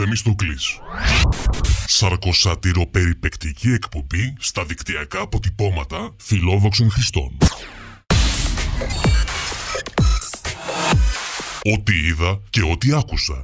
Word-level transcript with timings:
Θεμιστοκλής. 0.00 0.78
Σαρκοσάτηρο 1.86 2.86
περιπεκτική 2.86 3.72
εκπομπή 3.72 4.34
στα 4.38 4.64
δικτυακά 4.64 5.20
αποτυπώματα 5.20 6.14
φιλόδοξων 6.16 6.90
χρηστών. 6.90 7.38
Ό,τι 11.76 12.06
είδα 12.06 12.40
και 12.50 12.62
ό,τι 12.62 12.92
άκουσα. 12.92 13.42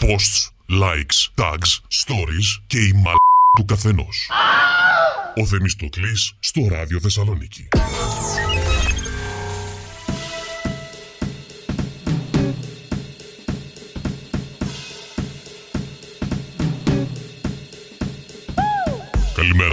Posts, 0.00 0.50
likes, 0.68 1.44
tags, 1.44 1.72
stories 2.04 2.62
και 2.66 2.78
η 2.78 2.92
μαλ 2.92 3.14
του 3.58 3.64
καθενός. 3.64 4.30
Ο 5.36 5.46
Θεμιστοκλής 5.46 6.36
στο 6.40 6.68
ράδιο 6.70 7.00
Θεσσαλονίκη. 7.00 7.68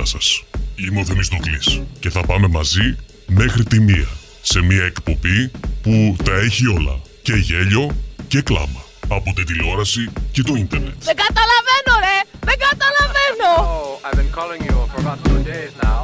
Σας. 0.09 0.43
Είμαι 0.75 0.99
ο 0.99 1.05
Θεμιστοκλής 1.05 1.81
και 1.99 2.09
θα 2.09 2.21
πάμε 2.21 2.47
μαζί 2.47 2.95
μέχρι 3.25 3.63
τη 3.63 3.79
μία 3.79 4.07
σε 4.41 4.61
μια 4.61 4.83
εκπομπή 4.83 5.51
που 5.81 6.15
τα 6.23 6.33
έχει 6.39 6.67
όλα. 6.67 6.99
Και 7.21 7.33
γέλιο 7.33 7.95
και 8.27 8.41
κλάμα. 8.41 8.81
Από 9.07 9.33
την 9.33 9.45
τηλεόραση 9.45 10.09
και 10.31 10.41
το 10.41 10.55
ίντερνετ. 10.55 11.03
Δεν 11.03 11.15
καταλαβαίνω 11.25 11.93
ρε! 12.05 12.17
Δεν 12.39 12.57
καταλαβαίνω! 12.67 13.51
Oh, 13.57 14.07
I've 14.07 14.17
been 14.21 14.31
calling 14.39 14.61
you 14.69 14.75
for 14.91 14.99
about 15.05 15.19
two 15.27 15.39
days 15.51 15.71
now. 15.83 15.99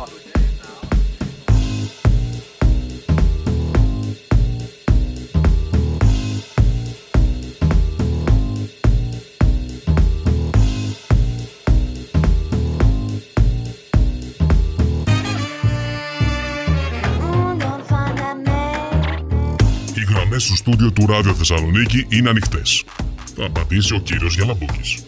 Στο 20.46 20.56
στούντιο 20.56 20.92
του 20.92 21.06
Ράδιο 21.06 21.34
Θεσσαλονίκη 21.34 22.06
είναι 22.10 22.30
ανοιχτές. 22.30 22.84
Θα 23.36 23.46
απαντήσει 23.46 23.94
ο 23.94 24.00
κύριος 24.00 24.36
Γιαλαμπούκης. 24.36 25.04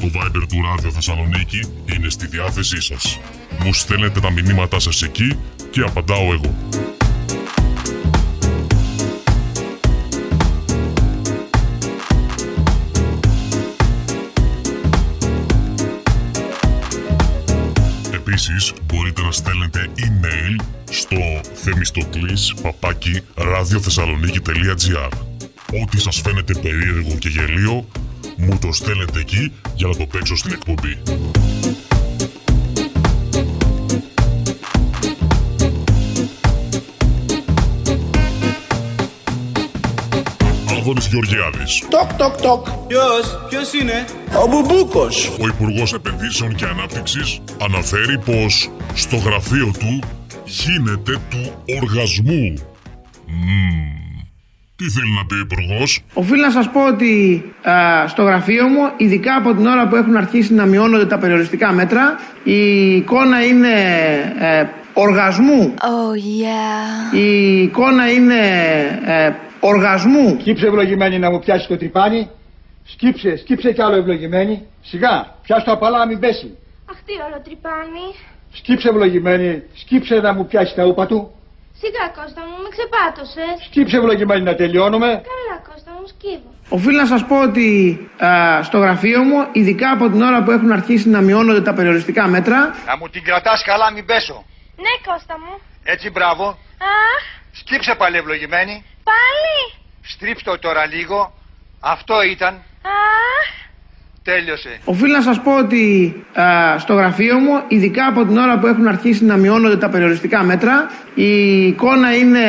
Το 0.00 0.10
Viber 0.14 0.44
του 0.48 0.62
Ράδιο 0.62 0.90
Θεσσαλονίκη 0.90 1.66
είναι 1.94 2.08
στη 2.08 2.26
διάθεσή 2.26 2.80
σας. 2.80 3.18
Μου 3.64 3.72
στέλνετε 3.72 4.20
τα 4.20 4.30
μηνύματά 4.30 4.78
σας 4.78 5.02
εκεί 5.02 5.38
και 5.70 5.80
απαντάω 5.80 6.32
εγώ. 6.32 6.54
Επίσης, 18.48 18.72
μπορείτε 18.84 19.22
να 19.22 19.30
στέλνετε 19.30 19.88
email 19.96 20.64
στο 20.90 21.16
θεμιστοκλής 21.54 22.54
παπάκι 22.62 23.20
ραδιοθεσσαλονίκη.gr 23.34 25.10
Ό,τι 25.82 26.00
σας 26.00 26.20
φαίνεται 26.20 26.54
περίεργο 26.54 27.16
και 27.18 27.28
γελίο, 27.28 27.86
μου 28.36 28.58
το 28.58 28.72
στέλνετε 28.72 29.18
εκεί 29.18 29.52
για 29.74 29.88
να 29.88 29.96
το 29.96 30.06
παίξω 30.06 30.36
στην 30.36 30.52
εκπομπή. 30.52 31.02
Άδωνης 40.82 41.06
Γεωργιάδης, 41.06 41.82
Τοκ, 41.88 42.12
τοκ, 42.12 42.40
τοκ. 42.40 42.66
Ποιος, 42.86 43.38
ποιος 43.48 43.72
είναι; 43.72 44.04
Ο 44.42 44.46
Μπουμπούκος. 44.48 45.28
ο 45.40 45.46
Υπουργός 45.46 45.92
Επενδύσεων 45.92 46.54
και 46.54 46.64
Ανάπτυξης, 46.64 47.40
αναφέρει 47.62 48.18
πως 48.18 48.70
στο 48.94 49.16
γραφείο 49.16 49.70
του 49.78 50.02
γίνεται 50.44 51.12
του 51.30 51.52
οργασμού. 51.82 52.54
Μμμ. 53.26 53.90
Τι 54.76 54.84
θέλει 54.90 55.12
να 55.18 55.24
πει 55.26 55.34
ο 55.34 55.38
Υπουργός; 55.38 56.00
Οφείλω 56.14 56.42
να 56.42 56.50
σας 56.50 56.70
πω 56.70 56.86
ότι 56.86 57.42
α, 57.62 58.08
στο 58.08 58.22
γραφείο 58.22 58.68
μου, 58.68 58.80
ειδικά 58.96 59.34
από 59.36 59.54
την 59.54 59.66
ώρα 59.66 59.88
που 59.88 59.96
έχουν 59.96 60.16
αρχίσει 60.16 60.54
να 60.54 60.64
μειώνονται 60.64 61.06
τα 61.06 61.18
περιοριστικά 61.18 61.72
μέτρα, 61.72 62.18
η 62.42 62.90
εικόνα 62.96 63.44
είναι 63.44 63.74
ε, 64.38 64.64
οργασμού. 64.92 65.74
Oh 65.78 66.14
yeah. 66.16 67.16
Η 67.16 67.60
εικόνα 67.62 68.10
είναι 68.10 68.40
ε, 69.06 69.32
οργασμού. 69.70 70.36
Σκύψε 70.40 70.66
ευλογημένη 70.66 71.18
να 71.18 71.30
μου 71.30 71.38
πιάσεις 71.38 71.66
το 71.66 71.76
τρυπάνι. 71.76 72.30
Σκύψε, 72.84 73.36
σκύψε 73.36 73.72
κι 73.72 73.82
άλλο 73.82 73.96
ευλογημένη. 73.96 74.66
Σιγά, 74.82 75.34
πιάσ' 75.42 75.64
το 75.64 75.72
απαλά 75.72 76.06
μην 76.06 76.18
πέσει. 76.18 76.58
Αχ, 76.90 76.96
τι 77.06 77.12
όλο 77.26 77.40
τρυπάνι. 77.44 78.06
Σκύψε 78.52 78.88
ευλογημένη, 78.88 79.62
σκύψε 79.74 80.14
να 80.14 80.32
μου 80.34 80.46
πιάσεις 80.46 80.74
τα 80.74 80.84
ούπα 80.84 81.06
του. 81.06 81.32
Σιγά, 81.80 82.04
Κώστα 82.16 82.40
μου, 82.40 82.56
με 82.62 82.68
ξεπάτωσες. 82.74 83.54
Σκύψε 83.66 83.96
ευλογημένη 83.96 84.42
να 84.42 84.54
τελειώνουμε. 84.54 85.06
Καλά, 85.06 85.56
Κώστα 85.68 85.90
μου, 85.90 86.06
σκύβω. 86.06 86.50
Οφείλω 86.68 86.98
να 87.00 87.06
σας 87.06 87.24
πω 87.26 87.42
ότι 87.42 87.66
α, 88.24 88.62
στο 88.62 88.78
γραφείο 88.78 89.22
μου, 89.22 89.46
ειδικά 89.52 89.90
από 89.90 90.08
την 90.10 90.22
ώρα 90.22 90.42
που 90.42 90.50
έχουν 90.50 90.72
αρχίσει 90.72 91.08
να 91.08 91.20
μειώνονται 91.20 91.60
τα 91.62 91.74
περιοριστικά 91.74 92.26
μέτρα, 92.28 92.58
Να 92.86 92.96
μου 92.98 93.08
την 93.08 93.22
κρατάς 93.24 93.62
καλά 93.64 93.92
μην 93.92 94.04
πέσω. 94.06 94.44
Ναι, 94.76 94.92
Κώστα 95.12 95.34
μου. 95.38 95.60
Έτσι 95.84 96.10
μπράβο. 96.10 96.44
Αχ, 97.14 97.22
Σκύψε 97.52 97.94
πάλι 97.98 98.16
ευλογημένη. 98.16 98.84
Πάλι. 99.10 99.84
Στρίψτε 100.02 100.50
το 100.50 100.58
τώρα 100.58 100.86
λίγο. 100.86 101.32
Αυτό 101.80 102.14
ήταν. 102.32 102.54
Αχ, 102.54 103.48
Τέλειωσε. 104.22 104.78
οφείλω 104.84 105.16
να 105.16 105.22
σας 105.22 105.40
πω 105.40 105.56
ότι 105.56 106.14
α, 106.40 106.78
στο 106.78 106.94
γραφείο 106.94 107.38
μου, 107.38 107.62
ειδικά 107.68 108.06
από 108.06 108.24
την 108.24 108.38
ώρα 108.38 108.58
που 108.58 108.66
έχουν 108.66 108.86
αρχίσει 108.88 109.24
να 109.24 109.36
μειώνονται 109.36 109.76
τα 109.76 109.88
περιοριστικά 109.88 110.42
μέτρα, 110.42 110.90
η 111.14 111.66
εικόνα 111.66 112.14
είναι 112.16 112.44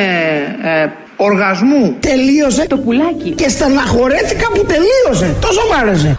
ε, 0.62 0.88
οργασμού. 1.16 1.96
Τελείωσε 2.00 2.66
το 2.66 2.78
πουλάκι. 2.78 3.30
Και 3.30 3.48
στεναχωρέθηκα 3.48 4.48
που 4.54 4.64
τελείωσε. 4.66 5.36
Τόσο 5.40 5.60
μ' 5.70 5.78
άρεσε. 5.80 6.16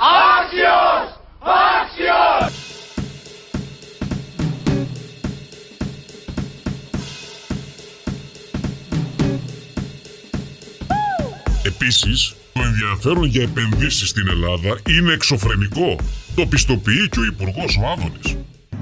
Επίσης, 11.85 12.35
το 12.53 12.62
ενδιαφέρον 12.69 13.25
για 13.25 13.44
επενδύσεις 13.50 14.09
στην 14.09 14.25
Ελλάδα 14.35 14.72
είναι 14.96 15.12
εξωφρενικό. 15.13 15.90
Το 16.35 16.46
πιστοποιεί 16.46 17.09
και 17.12 17.19
ο 17.19 17.25
Υπουργός 17.34 17.72
ο 17.81 17.84
Άδωνης. 17.94 18.29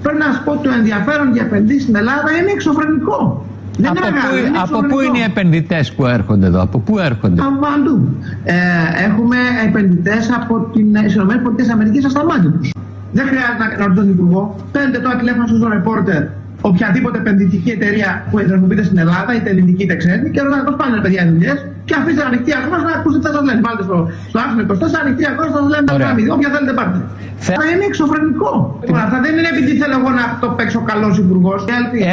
Πρέπει 0.02 0.18
να 0.18 0.34
σου 0.34 0.42
πω 0.46 0.52
το 0.64 0.70
ενδιαφέρον 0.80 1.34
για 1.34 1.42
επενδύσεις 1.42 1.82
στην 1.84 1.96
Ελλάδα 1.96 2.30
είναι 2.38 2.52
εξωφρενικό. 2.52 3.46
Δεν 3.78 3.90
Από, 3.90 4.00
είναι 4.00 4.08
πού, 4.08 4.14
μεγάλο, 4.16 4.38
είναι 4.48 4.58
από 4.58 4.68
πού 4.68 4.76
εξωφρενικό. 4.76 5.04
είναι 5.04 5.18
οι 5.18 5.28
επενδυτές 5.32 5.94
που 5.94 6.06
έρχονται 6.06 6.46
εδώ, 6.46 6.62
από 6.62 6.78
πού 6.80 7.00
έρχονται; 7.00 7.42
Από 7.42 7.60
παντού. 7.66 7.96
Ε, 8.44 8.56
έχουμε 9.08 9.38
επενδυτές 9.68 10.30
από 10.40 10.54
τι 10.74 10.80
ΗΠΑ 10.80 12.10
στα 12.10 12.26
μάτια 12.26 12.50
τους. 12.52 12.70
Δεν 13.12 13.26
χρειάζεται 13.28 13.64
να, 13.64 13.78
να 13.78 13.86
ρωτήσω 13.86 14.02
τον 14.06 14.10
Υπουργό. 14.10 14.56
Παίρνετε 14.72 15.00
τώρα 15.00 15.16
τηλέφωνο 15.16 15.48
στον 15.48 15.70
ρεπόρτερ 15.70 16.22
οποιαδήποτε 16.70 17.18
επενδυτική 17.24 17.70
εταιρεία 17.78 18.10
που 18.30 18.36
δραστηριοποιείται 18.38 18.84
στην 18.90 18.98
Ελλάδα, 19.04 19.32
είτε 19.38 19.50
ελληνική 19.54 19.84
είτε 19.84 19.96
ξένη, 20.02 20.28
και 20.34 20.42
ρωτάτε 20.46 20.64
πώς 20.68 20.76
πάνε 20.80 20.94
ρε 20.98 21.02
παιδιά 21.06 21.22
οι 21.26 21.30
δουλειές. 21.36 21.58
Και 21.88 21.96
αφήστε 22.00 22.24
ανοιχτή 22.30 22.52
ακρόαση 22.60 22.86
να 22.92 22.94
ακούσετε 23.00 23.22
τι 23.24 23.26
θα 23.28 23.34
σα 23.38 23.42
λένε. 23.48 23.62
Βάλτε 23.68 23.84
στο, 23.88 23.98
στο 24.32 24.38
άρθρο 24.44 24.62
24 24.66 25.02
ανοιχτή 25.04 25.24
ακρόαση 25.32 25.52
θα 25.58 25.62
σα 25.66 25.70
λένε 25.74 25.86
τα 25.90 25.94
Ωραία. 25.98 26.06
γραμμή. 26.08 26.24
Όποια 26.36 26.50
θέλετε 26.56 26.74
πάρτε. 26.80 26.98
Θε- 27.46 27.56
Θα 27.60 27.66
είναι 27.72 27.86
εξωφρενικό. 27.92 28.52
Λοιπόν, 28.86 29.02
αυτά 29.08 29.18
δεν 29.26 29.32
είναι 29.38 29.50
επειδή 29.54 29.72
θέλω 29.82 29.96
εγώ 30.02 30.10
να 30.20 30.26
το 30.44 30.48
παίξω 30.58 30.80
καλός 30.92 31.14
υπουργός. 31.24 31.60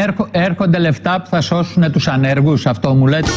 Έρχο- 0.07 0.29
έρχονται 0.49 0.79
λεφτά 0.87 1.13
που 1.23 1.29
θα 1.35 1.41
σώσουν 1.41 1.83
τους 1.95 2.05
ανέργους, 2.09 2.61
αυτό 2.73 2.89
μου 2.99 3.07
λέτε; 3.13 3.31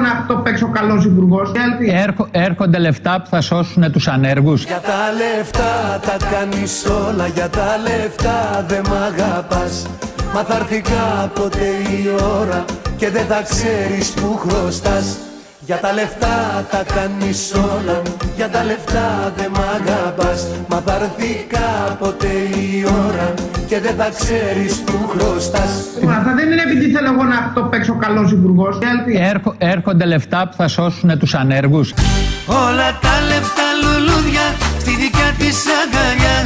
Να 0.00 0.24
το 0.28 0.34
παίξω 0.36 0.68
καλός 0.68 1.04
υπουργός. 1.04 1.52
Έρχο- 1.92 2.28
έρχονται 2.30 2.78
λεφτά 2.78 3.20
που 3.22 3.28
θα 3.30 3.40
σώσουν 3.40 3.92
τους 3.92 4.08
ανέργους. 4.08 4.64
Για 4.64 4.80
τα 4.80 4.98
λεφτά 5.16 6.00
τα 6.06 6.16
κάνεις 6.30 6.86
όλα 7.08 7.26
Για 7.26 7.48
τα 7.48 7.66
λεφτά 7.82 8.64
δεν 8.68 8.80
μ' 8.88 8.92
αγαπάς 9.12 9.86
Μα 10.34 10.42
θα 10.42 10.56
έρθει 10.56 10.80
κάποτε 10.80 11.64
η 11.64 12.08
ώρα 12.40 12.64
Και 12.96 13.10
δεν 13.10 13.24
θα 13.26 13.42
ξέρεις 13.42 14.10
που 14.10 14.36
χρωστάς 14.48 15.16
Για 15.70 15.78
τα 15.80 15.92
λεφτά 15.92 16.66
τα 16.70 16.82
κάνεις 16.94 17.52
όλα 17.54 18.02
Για 18.36 18.48
τα 18.48 18.64
λεφτά 18.64 19.32
δεν 19.36 19.50
μ' 19.50 19.60
αγαπάς 19.76 20.46
Μα 20.68 20.82
θα 20.86 20.94
έρθει 20.94 21.46
κάποτε 21.56 22.26
η 22.26 22.84
ώρα 23.06 23.34
Και 23.68 23.80
δεν 23.80 23.94
θα 23.98 24.08
ξέρεις 24.18 24.76
που 24.86 25.08
χρωστάς 25.08 25.70
Αυτά 26.16 26.32
δεν 26.36 26.50
είναι 26.50 26.62
επειδή 26.62 26.90
θέλω 26.94 27.08
εγώ 27.12 27.24
να 27.24 27.52
το 27.54 27.62
παίξω 27.62 27.96
καλός 27.96 28.32
υπουργός. 28.32 28.78
Έρχο- 29.18 29.54
έρχονται 29.58 30.04
λεφτά 30.04 30.48
που 30.48 30.54
θα 30.56 30.68
σώσουν 30.68 31.18
τους 31.18 31.34
ανέργους. 31.34 31.94
Όλα 32.46 32.88
τα 33.04 33.14
λεφτά 33.30 33.66
λουλούδια 33.82 34.46
στη 34.78 34.90
δικιά 34.90 35.28
της 35.38 35.56
αγκαλιά 35.80 36.36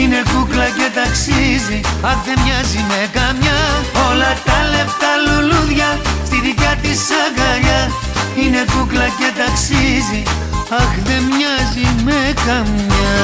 Είναι 0.00 0.20
κούκλα 0.32 0.66
και 0.78 0.88
ταξίζει, 0.98 1.78
αχ 2.10 2.18
δεν 2.26 2.38
μοιάζει 2.44 2.80
με 2.90 3.00
καμιά 3.18 3.60
Όλα 4.08 4.30
τα 4.48 4.58
λεφτά 4.74 5.10
λουλούδια 5.26 5.88
στη 6.28 6.36
δικιά 6.46 6.72
της 6.84 7.00
αγκαλιά 7.24 7.80
Είναι 8.42 8.62
κούκλα 8.72 9.06
και 9.18 9.28
ταξίζει, 9.40 10.20
αχ 10.80 10.92
δεν 11.08 11.22
μοιάζει 11.32 11.86
με 12.06 12.18
καμιά 12.46 13.16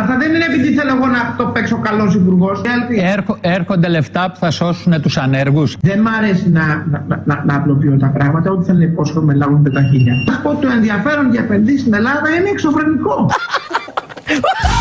Αυτά 0.00 0.16
δεν 0.16 0.34
είναι 0.34 0.44
επειδή 0.44 0.74
θέλω 0.78 0.92
εγώ 0.96 1.06
να 1.06 1.34
το 1.36 1.44
παίξω 1.46 1.78
καλός 1.78 2.14
υπουργός. 2.14 2.60
Έρχο- 3.00 3.38
έρχονται 3.40 3.88
λεφτά 3.88 4.30
που 4.30 4.36
θα 4.38 4.50
σώσουν 4.50 5.00
τους 5.02 5.16
ανέργους. 5.16 5.76
Δεν 5.80 6.00
μ' 6.00 6.06
αρέσει 6.18 6.48
να, 6.50 6.84
να, 6.90 7.22
να, 7.24 7.42
να 7.46 7.54
απλοποιώ 7.54 7.96
τα 7.98 8.06
πράγματα, 8.06 8.50
ό,τι 8.50 8.64
θέλω 8.64 8.78
να 8.78 8.84
υπόσχομαι 8.84 9.34
λάβουν 9.34 9.60
με 9.60 9.70
τα 9.70 9.80
χίλια. 9.90 10.14
Να 10.30 10.36
πω 10.38 10.54
το 10.60 10.68
ενδιαφέρον 10.68 11.30
για 11.30 11.40
επενδύσεις 11.40 11.80
στην 11.80 11.94
Ελλάδα 11.94 12.28
είναι 12.38 12.48
εξωφρενικό. 12.48 13.26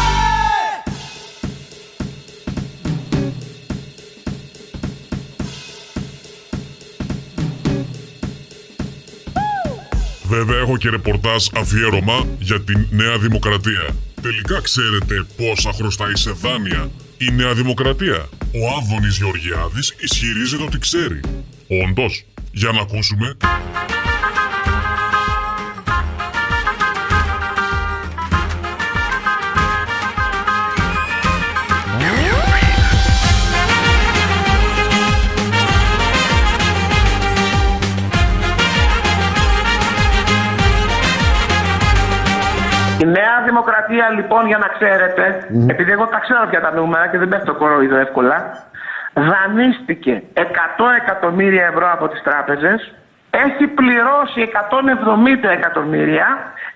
Βέβαια 10.27 10.59
έχω 10.59 10.77
και 10.77 10.89
ρεπορτάζ 10.89 11.45
αφιέρωμα 11.53 12.27
για 12.39 12.61
την 12.61 12.87
Νέα 12.91 13.17
Δημοκρατία. 13.17 13.95
Τελικά 14.21 14.61
ξέρετε 14.61 15.25
πόσα 15.37 15.71
χρωστάει 15.71 16.15
σε 16.15 16.31
δάνεια 16.31 16.91
η 17.17 17.31
Νέα 17.31 17.53
Δημοκρατία. 17.53 18.29
Ο 18.53 18.77
Άδωνης 18.77 19.17
Γεωργιάδης 19.17 19.95
ισχυρίζεται 19.99 20.63
ότι 20.63 20.79
ξέρει. 20.79 21.19
Όντως, 21.87 22.25
για 22.51 22.71
να 22.71 22.81
ακούσουμε. 22.81 23.37
Δημοκρατία 43.95 44.09
λοιπόν 44.19 44.47
για 44.47 44.57
να 44.57 44.67
ξέρετε, 44.75 45.23
επειδή 45.73 45.91
εγώ 45.91 46.05
τα 46.13 46.19
ξέρω 46.25 46.47
πια 46.49 46.61
τα 46.61 46.71
νούμερα 46.77 47.07
και 47.07 47.17
δεν 47.17 47.27
πέφτω 47.27 47.53
κοροϊδό 47.53 47.97
εύκολα, 47.97 48.37
δανείστηκε 49.13 50.23
100 50.33 50.41
εκατομμύρια 51.01 51.65
ευρώ 51.71 51.87
από 51.91 52.07
τις 52.07 52.21
τράπεζες, 52.27 52.79
έχει 53.45 53.65
πληρώσει 53.79 54.39
170 55.43 55.49
εκατομμύρια 55.57 56.27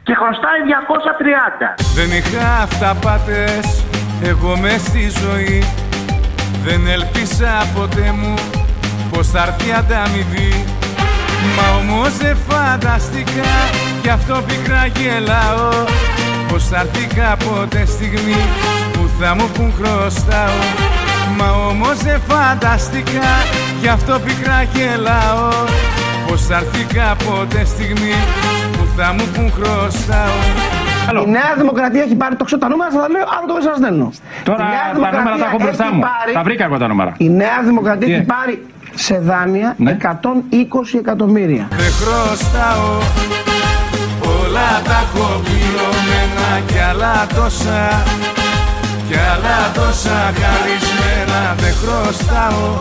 και 0.03 0.13
χρωστάει 0.19 0.59
230. 0.67 1.75
Δεν 1.97 2.09
είχα 2.17 2.47
αυταπάτες 2.67 3.85
εγώ 4.23 4.57
με 4.63 4.69
στη 4.69 5.03
ζωή. 5.23 5.59
Δεν 6.65 6.87
έλπισα 6.93 7.53
ποτέ 7.75 8.07
μου 8.19 8.33
πως 9.11 9.27
θα 9.31 9.41
έρθει 9.47 9.71
ανταμοιβή. 9.79 10.53
Μα 11.55 11.65
όμως 11.81 12.17
δεν 12.17 12.35
φανταστικά 12.49 13.51
γι' 14.01 14.09
αυτό 14.09 14.35
πικρά 14.47 14.85
γελάω. 14.85 15.69
Πως 15.71 15.88
θα 16.71 16.77
έρθει 16.79 17.05
κάποτε 17.21 17.85
στιγμή 17.85 18.35
που 18.93 19.09
θα 19.19 19.35
μου 19.35 19.47
πουν 19.53 19.73
χρωστάω 19.77 20.59
Μα 21.37 21.49
όμως 21.69 21.97
δεν 21.97 22.19
φανταστικά 22.27 23.29
γι' 23.81 23.87
αυτό 23.87 24.19
πικρά 24.25 24.63
γελάω 24.73 25.49
Πως 26.27 26.45
θα 26.45 26.55
έρθει 26.55 26.83
κάποτε 26.99 27.65
στιγμή 27.65 28.13
που 28.71 28.83
θα 28.97 29.13
μου 29.13 29.23
πουν 29.33 29.51
χρωστάω 29.57 30.37
Η 31.25 31.29
Νέα 31.29 31.53
Δημοκρατία 31.57 32.01
έχει 32.03 32.15
πάρει 32.15 32.35
το 32.35 32.43
ξέρω 32.43 32.61
τα 32.61 32.67
νούμερα, 32.69 32.89
θα 32.91 32.99
τα 33.01 33.09
λέω, 33.09 33.25
άλλο 33.37 33.45
το 33.53 33.61
σας 33.61 33.77
στέλνω. 33.77 34.11
Τώρα 34.43 34.63
Η 34.63 34.67
Νέα 34.67 34.79
τα 34.87 34.93
Δημοκρατία 34.93 35.19
νούμερα 35.19 35.37
τα 35.37 35.45
έχω 35.49 35.57
μπροστά 35.63 35.83
έχει 35.85 35.93
μου. 35.93 35.99
πάρει- 36.01 36.33
Τα 36.33 36.43
βρήκα 36.43 36.63
εγώ 36.63 36.77
τα 36.77 36.87
νούμερα. 36.87 37.11
Η 37.17 37.29
Νέα 37.29 37.57
Δημοκρατία 37.65 38.07
Τι; 38.07 38.13
έχει 38.13 38.23
πάρει 38.23 38.65
σε 38.93 39.19
δάνεια 39.19 39.73
Ναι. 39.77 39.91
120 39.91 40.97
εκατομμύρια. 40.97 41.67
Δεν 41.69 41.91
χρωστάω 41.99 42.97
Όλα 44.59 44.81
τα 44.83 45.07
έχω 45.07 45.41
πληρωμένα 45.43 46.49
κι 46.67 46.79
άλλα 46.89 47.27
τόσα 47.35 48.03
Κι 49.07 49.17
άλλα 49.31 49.59
τόσα 49.73 50.19
χαρισμένα 50.39 51.41
Δεν 51.61 51.73
χρωστάω. 51.81 52.77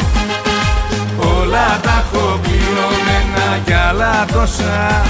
Όλα 1.37 1.67
τα 1.83 2.05
έχω 2.05 2.41
πληρωμένα 2.43 3.47
κι 3.65 3.73
άλλα 3.89 4.25
τόσα 4.33 5.03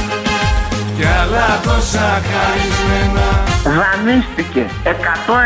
Κι 0.97 1.07
άλλα 1.21 1.47
τόσα 1.63 2.07
χαρισμένα. 2.29 3.27
Δανείστηκε 3.79 4.67
100 4.85 4.89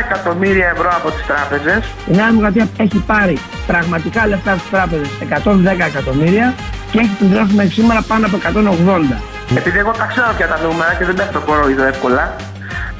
εκατομμύρια 0.04 0.68
ευρώ 0.74 0.90
από 0.98 1.10
τις 1.10 1.26
τράπεζες. 1.26 1.82
Η 2.10 2.14
Νέα 2.16 2.28
Δημοκρατία 2.28 2.68
έχει 2.76 2.98
πάρει 2.98 3.38
πραγματικά 3.66 4.26
λεφτά 4.26 4.56
στις 4.58 4.70
τράπεζες. 4.70 5.08
110 5.20 5.86
εκατομμύρια 5.86 6.54
και 6.92 6.98
έχει 6.98 7.14
πληρώσει 7.18 7.54
μέχρι 7.54 7.72
σήμερα 7.72 8.02
πάνω 8.02 8.26
από 8.26 8.36
180. 8.36 9.56
Επειδή 9.56 9.78
εγώ 9.78 9.90
τα 9.90 10.04
ξέρω 10.04 10.26
πια 10.36 10.46
τα 10.48 10.58
νούμερα 10.62 10.94
και 10.98 11.04
δεν 11.04 11.14
πέφτω 11.14 11.40
κοροϊδό 11.40 11.84
εύκολα, 11.84 12.36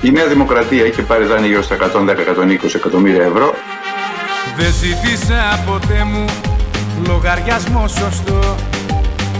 Η 0.00 0.10
Νέα 0.10 0.26
Δημοκρατία 0.26 0.84
είχε 0.86 1.02
πάρει 1.02 1.24
δάνεια 1.24 1.46
γύρω 1.46 1.62
στα 1.62 1.76
110-120 1.76 2.74
εκατομμύρια 2.74 3.24
ευρώ. 3.24 3.54
Δεν 4.56 4.72
ζήτησα 4.72 5.62
ποτέ 5.66 6.04
μου 6.10 6.24
λογαριασμό 7.06 7.88
σωστό. 7.88 8.56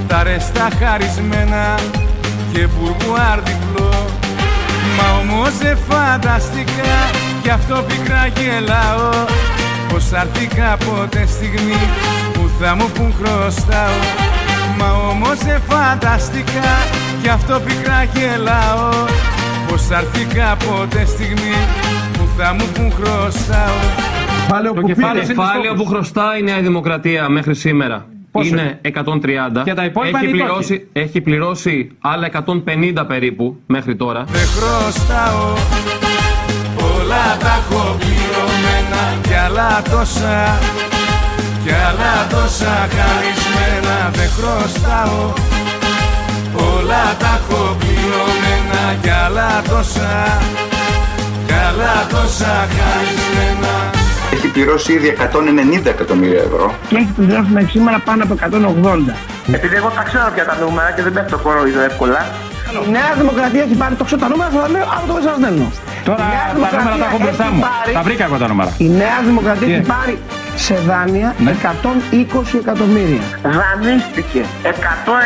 Τα 0.06 0.22
ρεστά 0.22 0.68
χαρισμένα 0.80 1.74
και 2.52 2.66
μπουρμπουάρ 2.66 3.38
διπλό 3.40 4.06
Μα 4.96 5.06
όμως 5.20 5.58
δεν 5.58 5.76
φανταστικά 5.88 6.94
γι' 7.42 7.50
αυτό 7.50 7.84
πικρά 7.88 8.26
γελάω. 8.36 9.10
Πως 9.88 10.04
θα 10.08 10.20
έρθει 10.20 10.46
κάποτε 10.46 11.26
στιγμή 11.26 11.80
που 12.32 12.50
θα 12.60 12.74
μου 12.74 12.90
πουν 12.94 13.14
χρωστάω 13.18 14.31
Μα 14.78 14.90
όμως 15.10 15.38
δεν 15.38 15.60
φανταστικά 15.68 16.72
γι' 17.22 17.28
αυτό 17.28 17.60
πικρά 17.66 18.02
γελάω. 18.14 18.90
Πως 19.68 19.82
θα 19.82 19.98
έρθει 19.98 20.24
κάποτε 20.24 21.04
στιγμή 21.04 21.56
που 22.12 22.28
θα 22.36 22.54
μου 22.54 22.64
πουν 22.74 22.92
χρωστάω. 22.92 24.10
Το 24.74 24.82
κεφάλαιο 24.82 25.74
που 25.74 25.86
χρωστάει 25.86 26.40
η 26.40 26.42
Νέα 26.42 26.60
Δημοκρατία 26.60 27.28
μέχρι 27.28 27.54
σήμερα. 27.54 28.06
Πόσο; 28.30 28.48
Είναι 28.48 28.80
130. 28.82 29.62
Και 29.64 29.74
τα 29.74 29.84
υπόλοιπα 29.84 30.18
έχει, 30.18 30.28
είναι 30.28 30.36
οι 30.36 30.40
πληρώσει, 30.40 30.88
έχει 30.92 31.20
πληρώσει 31.20 31.90
άλλα 32.00 32.28
150 32.46 33.04
περίπου 33.06 33.56
μέχρι 33.66 33.96
τώρα. 33.96 34.24
Δεν 34.28 34.46
χρωστάω. 34.46 35.54
Όλα 36.76 37.36
τα 37.38 37.62
έχω 37.62 37.96
πληρωμένα 37.98 39.20
Κι 39.22 39.34
άλλα 39.34 39.82
τόσα 39.90 40.58
Κι 41.64 41.70
άλλα 41.88 42.12
τόσα 42.34 42.74
χαρισμένα 42.96 43.96
Δεν 44.18 44.28
χρωστάω 44.36 45.32
Όλα 46.74 47.02
τα 47.22 47.30
έχω 47.40 47.76
πληρωμένα 47.80 48.82
Κι 49.02 49.10
άλλα 49.24 49.48
τόσα 49.68 50.12
Κι 51.46 51.52
άλλα 51.68 51.92
τόσα 52.14 52.54
χαρισμένα 52.76 53.72
Έχει 54.34 54.46
πληρώσει 54.54 54.92
ήδη 54.92 55.16
190 55.20 55.86
εκατομμύρια 55.94 56.42
ευρώ. 56.48 56.74
Και 56.88 56.96
έχει 56.96 57.12
πληρώσει 57.16 57.50
μέχρι 57.56 57.70
σήμερα 57.70 57.98
πάνω 58.08 58.22
από 58.26 58.34
180. 58.40 59.14
επειδή 59.56 59.74
εγώ 59.76 59.88
τα 59.98 60.02
ξέρω 60.02 60.30
πια 60.34 60.44
τα 60.50 60.56
νούμερα 60.60 60.90
και 60.96 61.02
δεν 61.02 61.12
πέφτω 61.12 61.36
κοροϊδό 61.38 61.80
εύκολα, 61.90 62.20
Η 62.86 62.90
Νέα 62.96 63.10
Δημοκρατία 63.20 63.62
έχει 63.62 63.74
πάρει 63.82 63.94
το 63.94 64.04
ξέρω 64.04 64.20
τα 64.24 64.28
νούμερα, 64.32 64.50
θα 64.54 64.58
τα 64.64 64.68
λέω, 64.74 64.86
άλλο 64.94 65.04
το 65.12 65.14
σας 65.26 65.36
στέλνω. 65.40 65.68
Τώρα 66.08 66.22
Η 66.24 66.26
Νέα 66.34 66.44
τα 66.48 66.52
νούμερα 66.54 66.96
τα 67.02 67.06
έχω 67.08 67.16
Δημοκρατία 67.16 67.24
μπροστά 67.24 67.44
έχει 67.44 67.54
μου. 67.54 67.62
πάρει- 67.68 67.94
Τα 67.98 68.02
βρήκα 68.06 68.24
εγώ 68.28 68.36
τα 68.42 68.46
νούμερα. 68.52 68.70
Η 68.86 68.88
Νέα 69.02 69.18
Δημοκρατία 69.28 69.66
Τι; 69.68 69.72
έχει 69.78 69.86
πάρει 69.94 70.12
σε 70.56 70.74
δάνεια 70.86 71.34
Ναι. 71.38 71.54
120 71.62 72.58
εκατομμύρια. 72.58 73.20
δανείστηκε 73.42 74.42
100 74.62 74.68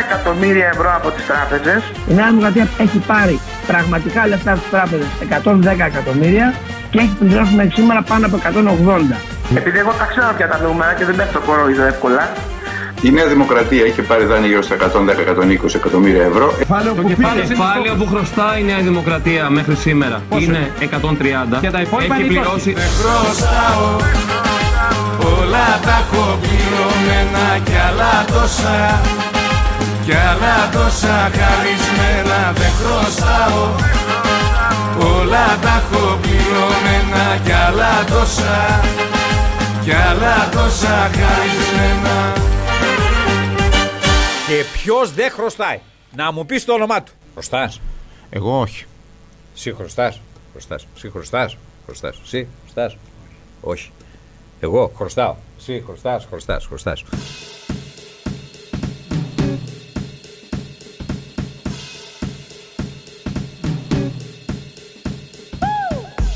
εκατομμύρια 0.05 0.67
ευρώ 0.73 0.89
από 0.95 1.09
τις 1.11 1.25
τράπεζες 1.25 1.81
Η 2.09 2.13
Νέα 2.13 2.27
Δημοκρατία 2.29 2.67
έχει 2.77 2.97
πάρει 2.97 3.39
πραγματικά 3.67 4.27
λεφτά 4.27 4.55
στις 4.55 4.69
τράπεζες 4.69 5.07
110 5.29 5.85
εκατομμύρια 5.85 6.53
και 6.89 6.99
έχει 6.99 7.15
πληρώσει 7.19 7.53
μέχρι 7.53 7.71
σήμερα 7.71 8.01
πάνω 8.01 8.25
από 8.25 8.37
180. 8.37 9.15
επειδή 9.55 9.77
εγώ 9.79 9.91
τα 9.99 10.05
ξέρω 10.05 10.33
πια 10.37 10.47
τα 10.47 10.59
νούμερα 10.63 10.93
και 10.93 11.05
δεν 11.05 11.15
πέφτω 11.15 11.39
κοροϊδό 11.39 11.83
εύκολα, 11.83 12.29
Η 13.01 13.11
Νέα 13.11 13.25
Δημοκρατία 13.27 13.85
είχε 13.85 14.01
πάρει 14.01 14.25
δάνειο 14.25 14.47
γύρω 14.47 14.61
στα 14.61 14.75
110-120 14.75 15.75
εκατομμύρια 15.75 16.23
ευρώ. 16.23 16.53
Το 16.95 17.03
κεφάλαιο 17.47 17.95
που 17.97 18.05
χρωστάει 18.07 18.61
η 18.61 18.63
Νέα 18.63 18.77
Δημοκρατία 18.79 19.49
μέχρι 19.49 19.75
σήμερα 19.75 20.21
είναι 20.39 20.71
130 20.79 21.57
και 21.61 21.69
τα 21.69 21.81
υπόλοιπα 21.81 22.15
έχει 22.15 22.23
πληρώσει. 22.27 22.73
Δεν 25.27 25.35
χρωστάω 25.35 25.35
Όλα 25.35 25.79
τα 25.81 25.97
έχω 25.97 26.37
πληρωμένα 26.41 27.59
κι 27.63 27.75
άλλα 27.75 28.25
τόσα 28.25 29.01
Κι 30.05 30.13
άλλα 30.13 30.69
τόσα 30.71 31.31
χαρισμένα 31.37 32.51
δεν 32.51 32.71
χρωστάω 32.79 33.75
Όλα 35.15 35.57
τα 35.61 35.83
έχω 35.83 36.17
πληρωμένα 36.21 37.37
κι 37.43 37.51
άλλα 37.51 38.03
τόσα 38.03 38.81
Κι 39.83 39.91
άλλα 39.91 40.49
τόσα 40.51 41.09
χαρισμένα 41.13 42.33
Και 44.47 44.63
ποιος 44.73 45.13
δεν 45.13 45.31
χρωστάει; 45.31 45.79
Να 46.15 46.31
μου 46.31 46.45
πεις 46.45 46.65
το 46.65 46.73
όνομά 46.73 47.03
του. 47.03 47.11
Χρωστάς. 47.33 47.81
Εγώ 48.29 48.59
όχι. 48.59 48.85
Εσύ 49.55 49.73
χρωστάς. 49.73 50.21
Χρωστάς. 50.51 50.87
Εσύ 50.95 51.09
χρωστάς. 51.09 51.57
Χρωστάς. 51.85 52.19
Εσύ 52.23 52.47
χρωστάς. 52.63 52.97
Όχι. 53.61 53.91
Εγώ; 54.59 54.91
Χρωστάω. 54.95 55.35
Εσύ 55.59 55.83
χρωστάς. 55.85 56.25
Χρωστάς. 56.29 56.65
Χρωστάς. 56.65 57.03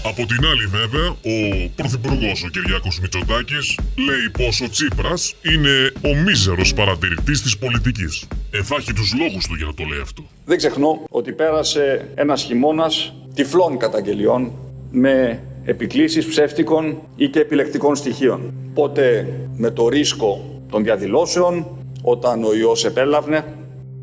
Από 0.06 0.26
την 0.26 0.46
άλλη 0.46 0.66
βέβαια, 0.66 1.10
ο 1.10 1.70
Πρωθυπουργός 1.76 2.44
ο 2.44 2.48
Κυριάκος 2.48 3.00
Μητσοτάκης 3.00 3.80
λέει 3.98 4.48
πως 4.48 4.62
ο 4.62 4.70
Τσίπρας 4.70 5.36
είναι 5.42 5.92
ο 6.12 6.16
μίζερος 6.16 6.74
παρατηρητής 6.74 7.42
της 7.42 7.58
πολιτικής. 7.58 8.28
Εφάχει 8.52 8.94
τους 8.94 9.14
λόγους 9.20 9.48
του 9.48 9.56
για 9.56 9.66
να 9.66 9.74
το 9.74 9.84
λέει 9.84 10.00
αυτό. 10.00 10.24
Δεν 10.46 10.58
ξεχνώ 10.58 11.04
ότι 11.10 11.32
πέρασε 11.32 12.12
ένας 12.16 12.44
χειμώνας 12.44 13.14
τυφλών 13.34 13.78
καταγγελιών 13.78 14.52
με 14.92 15.44
επικλήσεις 15.64 16.26
ψεύτικων 16.26 16.98
ή 17.16 17.28
και 17.28 17.40
επιλεκτικών 17.40 17.96
στοιχείων. 17.96 18.54
Πότε 18.74 19.28
με 19.56 19.72
το 19.72 19.88
ρίσκο 19.88 20.42
των 20.70 20.84
διαδηλώσεων, 20.84 21.66
όταν 22.02 22.44
ο 22.44 22.54
ιός 22.54 22.86
επέλαβνε, 22.86 23.44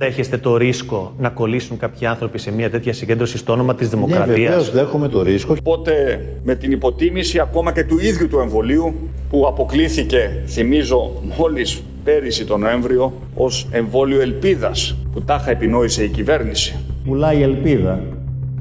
Δέχεστε 0.00 0.36
το 0.36 0.56
ρίσκο 0.56 1.12
να 1.18 1.28
κολλήσουν 1.28 1.78
κάποιοι 1.78 2.06
άνθρωποι 2.06 2.38
σε 2.38 2.52
μια 2.52 2.70
τέτοια 2.70 2.92
συγκέντρωση 2.92 3.38
στο 3.38 3.52
όνομα 3.52 3.74
της 3.74 3.88
δημοκρατίας; 3.88 4.38
βεβαίως 4.38 4.72
δέχομαι 4.72 5.08
το 5.08 5.22
ρίσκο. 5.22 5.54
Πότε 5.62 6.24
με 6.42 6.54
την 6.54 6.72
υποτίμηση 6.72 7.38
ακόμα 7.38 7.72
και 7.72 7.84
του 7.84 7.98
ίδιου 7.98 8.28
του 8.28 8.38
εμβολίου 8.38 8.94
που 9.30 9.46
αποκλήθηκε, 9.46 10.42
θυμίζω, 10.46 11.22
μόλις 11.38 11.82
πέρυσι 12.04 12.44
τον 12.44 12.60
Νοέμβριο 12.60 13.12
ως 13.34 13.68
εμβόλιο 13.70 14.20
ελπίδας 14.20 14.96
που 15.12 15.22
τάχα 15.22 15.50
επινόησε 15.50 16.04
η 16.04 16.08
κυβέρνηση. 16.08 16.76
πουλάει 17.04 17.42
ελπίδα, 17.42 18.02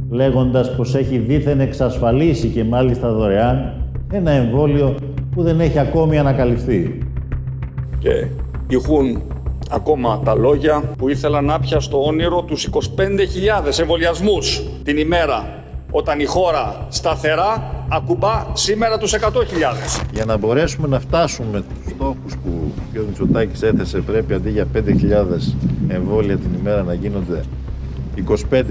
λέγοντας 0.10 0.76
πως 0.76 0.96
έχει 0.96 1.18
δήθεν 1.18 1.60
εξασφαλίσει 1.60 2.48
και 2.48 2.64
μάλιστα 2.64 3.12
δωρεάν 3.12 3.74
ένα 4.12 4.32
εμβόλιο 4.32 4.96
που 5.32 5.44
δεν 5.44 5.60
έχει 5.60 5.80
ακόμη 5.80 6.18
ανακαλυφθεί. 6.18 6.98
Και 8.00 8.28
ηχούν 8.68 9.22
ακόμα 9.72 10.22
τα 10.24 10.36
λόγια 10.36 10.84
που 10.98 11.10
ήθελα 11.10 11.42
να 11.42 11.60
πια 11.60 11.80
στο 11.80 12.06
όνειρο 12.06 12.42
τους 12.42 12.70
25.000 12.72 13.80
εμβολιασμούς 13.80 14.64
την 14.84 14.98
ημέρα 14.98 15.64
όταν 15.92 16.20
η 16.20 16.26
χώρα 16.26 16.86
σταθερά 16.90 17.86
ακουμπά 17.90 18.46
σήμερα 18.54 18.98
τους 18.98 19.14
100.000. 19.14 19.20
Για 20.14 20.26
να 20.26 20.38
μπορέσουμε 20.38 20.88
να 20.88 21.00
φτάσουμε 21.00 21.62
τους 21.62 21.92
στόχους 21.94 22.38
που 22.44 22.72
ο 22.78 22.82
κ. 22.94 22.98
Μητσοτάκης 23.08 23.62
έθεσε 23.62 24.00
πρέπει 24.00 24.34
αντί 24.34 24.50
για 24.50 24.68
5.000 24.74 24.82
εμβόλια 25.88 26.38
την 26.38 26.50
ημέρα 26.60 26.84
να 26.84 26.94
γίνονται 26.94 27.44
25.000 28.28 28.64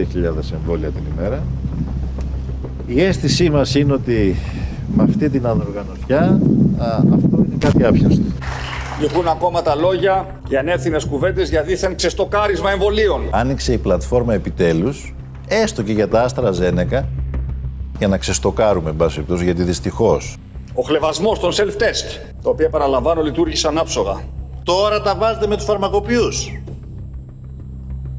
εμβόλια 0.53 0.88
την 0.88 1.03
ημέρα. 1.17 1.43
Η 2.87 3.03
αίσθησή 3.03 3.50
μας 3.50 3.75
είναι 3.75 3.93
ότι 3.93 4.37
με 4.97 5.03
αυτή 5.03 5.29
την 5.31 5.47
ανοργανωσιά 5.47 6.41
α, 6.79 6.87
αυτό 7.15 7.37
είναι 7.37 7.57
κάτι 7.59 7.85
άπιαστο. 7.85 8.23
Ηχούν 9.05 9.29
ακόμα 9.29 9.62
τα 9.62 9.75
λόγια 9.75 10.41
για 10.49 10.61
ανεύθυνες 10.61 11.05
κουβέντες 11.05 11.50
για 11.50 11.62
δίθεν 11.62 11.97
ξεστοκάρισμα 11.97 12.71
εμβολίων. 12.71 13.21
Άνοιξε 13.31 13.73
η 13.73 13.79
πλατφόρμα 13.79 14.35
επιτέλους, 14.35 15.15
έστω 15.49 15.83
και 15.83 15.93
για 15.93 16.09
τα 16.09 16.23
άστρα 16.23 16.50
Ζένεκα, 16.50 17.09
για 17.99 18.09
να 18.09 18.19
ξεστοκάρουμε, 18.19 18.91
εν 18.91 18.97
πάση 18.97 19.15
περιπτώσει, 19.15 19.45
γιατί 19.45 19.62
δυστυχώς 19.62 20.37
Ο 20.75 20.83
χλεβασμός 20.83 21.38
των 21.38 21.53
self-test, 21.53 22.35
τα 22.43 22.50
οποία 22.50 22.69
παραλαμβάνω 22.69 23.23
λειτουργήσαν 23.23 23.79
άψογα. 23.79 24.21
Τώρα 24.62 25.03
τα 25.03 25.15
βάζετε 25.15 25.47
με 25.47 25.57
τους 25.57 25.65
φαρμακοποιούς 25.65 26.53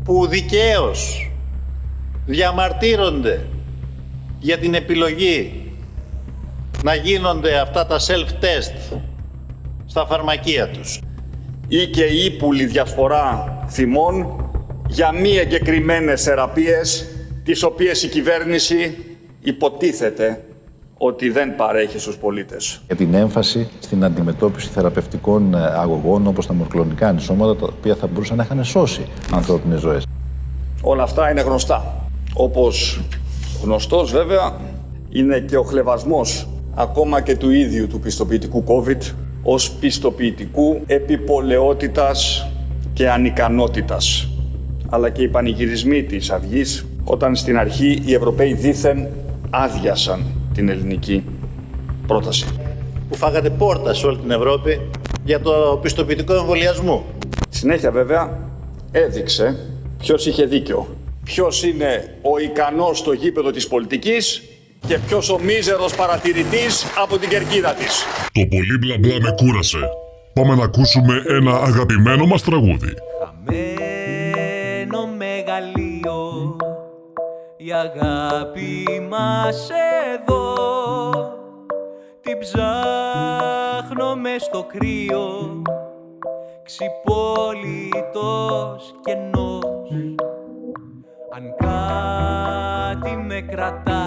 που 0.07 0.27
δικαίως 0.27 1.31
διαμαρτύρονται 2.25 3.45
για 4.39 4.57
την 4.57 4.73
επιλογή 4.73 5.71
να 6.83 6.95
γίνονται 6.95 7.59
αυτά 7.59 7.85
τα 7.85 7.99
self-test 7.99 8.97
στα 9.85 10.05
φαρμακεία 10.05 10.69
τους. 10.69 11.01
Ή 11.67 11.87
και 11.87 12.03
ύπουλη 12.03 12.65
διαφορά 12.65 13.57
θυμών 13.69 14.49
για 14.87 15.11
μη 15.11 15.35
εγκεκριμένες 15.35 16.23
θεραπείες, 16.23 17.05
τις 17.43 17.63
οποίες 17.63 18.03
η 18.03 18.07
κυβέρνηση 18.07 18.97
υποτίθεται 19.41 20.43
ότι 20.97 21.29
δεν 21.29 21.55
παρέχεις 21.55 22.01
στους 22.01 22.17
πολίτες. 22.17 22.81
Για 22.85 22.95
την 22.95 23.13
έμφαση 23.13 23.69
στην 23.79 24.03
αντιμετώπιση 24.03 24.69
θεραπευτικών 24.69 25.53
ε, 25.53 25.57
αγωγών 25.57 26.27
όπως 26.27 26.47
τα 26.47 26.53
μορκλονικά 26.53 27.07
αντισώματα 27.07 27.55
τα 27.55 27.73
οποία 27.77 27.95
θα 27.95 28.07
μπορούσαν 28.07 28.37
να 28.37 28.43
είχαν 28.43 28.63
σώσει 28.63 29.07
ανθρώπινες 29.33 29.79
ζωές. 29.79 30.05
Όλα 30.81 31.03
αυτά 31.03 31.31
είναι 31.31 31.41
γνωστά. 31.41 31.95
Όπως 32.33 33.01
γνωστός 33.63 34.11
βέβαια 34.11 34.55
είναι 35.09 35.39
και 35.39 35.57
ο 35.57 35.63
χλεβασμός 35.63 36.47
ακόμα 36.75 37.21
και 37.21 37.37
του 37.37 37.49
ίδιου 37.49 37.87
του 37.87 37.99
πιστοποιητικού 37.99 38.63
COVID 38.67 39.13
ως 39.43 39.71
πιστοποιητικού 39.71 40.81
επιπολαιότητας 40.85 42.47
και 42.93 43.09
ανικανότητας. 43.09 44.29
Αλλά 44.89 45.09
και 45.09 45.21
οι 45.21 45.27
πανηγυρισμοί 45.27 46.03
της 46.03 46.31
Αυγής 46.31 46.85
όταν 47.03 47.35
στην 47.35 47.57
αρχή 47.57 48.01
οι 48.05 48.13
Ευρωπαίοι 48.13 48.53
δήθεν 48.53 49.07
άδειασαν 49.49 50.36
την 50.57 50.69
ελληνική 50.69 51.23
πρόταση. 52.07 52.45
Που 53.09 53.15
φάγατε 53.15 53.49
πόρτα 53.49 53.93
σε 53.93 54.07
όλη 54.07 54.17
την 54.17 54.31
Ευρώπη 54.31 54.81
για 55.23 55.39
το 55.39 55.79
πιστοποιητικό 55.81 56.33
εμβολιασμό. 56.33 57.05
Συνέχεια 57.49 57.91
βέβαια 57.91 58.39
έδειξε 58.91 59.55
ποιος 59.99 60.25
είχε 60.25 60.45
δίκιο. 60.45 60.87
Ποιος 61.23 61.63
είναι 61.63 62.17
ο 62.21 62.39
ικανός 62.39 62.97
στο 62.97 63.11
γήπεδο 63.13 63.51
της 63.51 63.67
πολιτικής 63.67 64.43
και 64.87 64.99
ποιος 65.07 65.29
ο 65.29 65.39
μίζερος 65.39 65.95
παρατηρητής 65.95 66.85
από 67.03 67.17
την 67.17 67.29
κερκίδα 67.29 67.73
της. 67.73 68.03
Το 68.31 68.45
πολύ 68.49 68.77
μπλα 68.77 68.97
μπλα 68.99 69.21
με 69.21 69.35
κούρασε. 69.35 69.89
Πάμε 70.33 70.55
να 70.55 70.63
ακούσουμε 70.63 71.23
ένα 71.27 71.53
αγαπημένο 71.61 72.25
μας 72.25 72.43
τραγούδι. 72.43 72.93
Η 77.67 77.73
αγάπη 77.73 79.07
μας 79.09 79.69
εδώ 80.13 80.53
την 82.21 82.39
ψάχνω 82.39 84.15
μες 84.15 84.43
στο 84.43 84.65
κρύο 84.67 85.61
ξυπόλυτος 86.63 86.95
κενός. 89.03 89.91
Αν 91.35 91.55
κάτι 91.57 93.15
με 93.15 93.41
κρατάει 93.41 94.06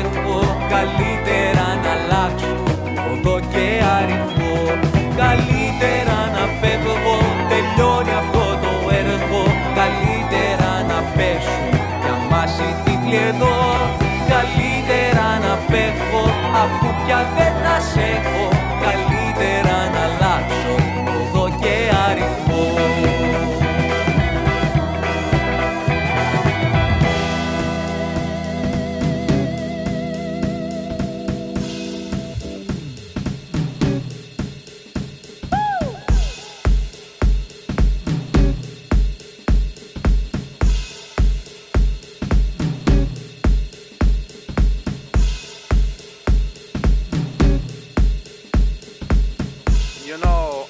έχω 0.00 0.38
Καλύτερα 0.74 1.66
να 1.84 1.92
αλλάξω, 1.96 2.56
οδό 3.10 3.36
και 3.52 3.66
αριθμό. 3.96 4.56
Καλύτερα 5.20 6.18
να 6.34 6.44
φεύγω, 6.58 7.18
τελειώνει 7.50 8.14
αυτό 8.22 8.44
το 8.62 8.72
έργο. 9.00 9.42
Καλύτερα 9.78 10.70
να 10.90 10.98
πέσω, 11.16 11.58
να 12.04 12.14
πάσει 12.30 12.68
τίτλη 12.84 13.18
εδώ 13.30 13.56
Καλύτερα 14.32 15.26
να 15.44 15.54
φεύγω. 15.68 16.24
Αφού 16.62 16.86
πια 17.00 17.20
δεν 17.36 17.52
θα 17.62 17.76
σε 17.90 18.00
έχω 18.16 18.53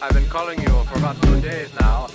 I've 0.05 0.13
been 0.13 0.27
calling 0.27 0.61
you 0.61 0.69
for 0.85 0.99
about 0.99 1.17
two 1.23 1.41
days 1.41 1.73
now. 1.81 2.14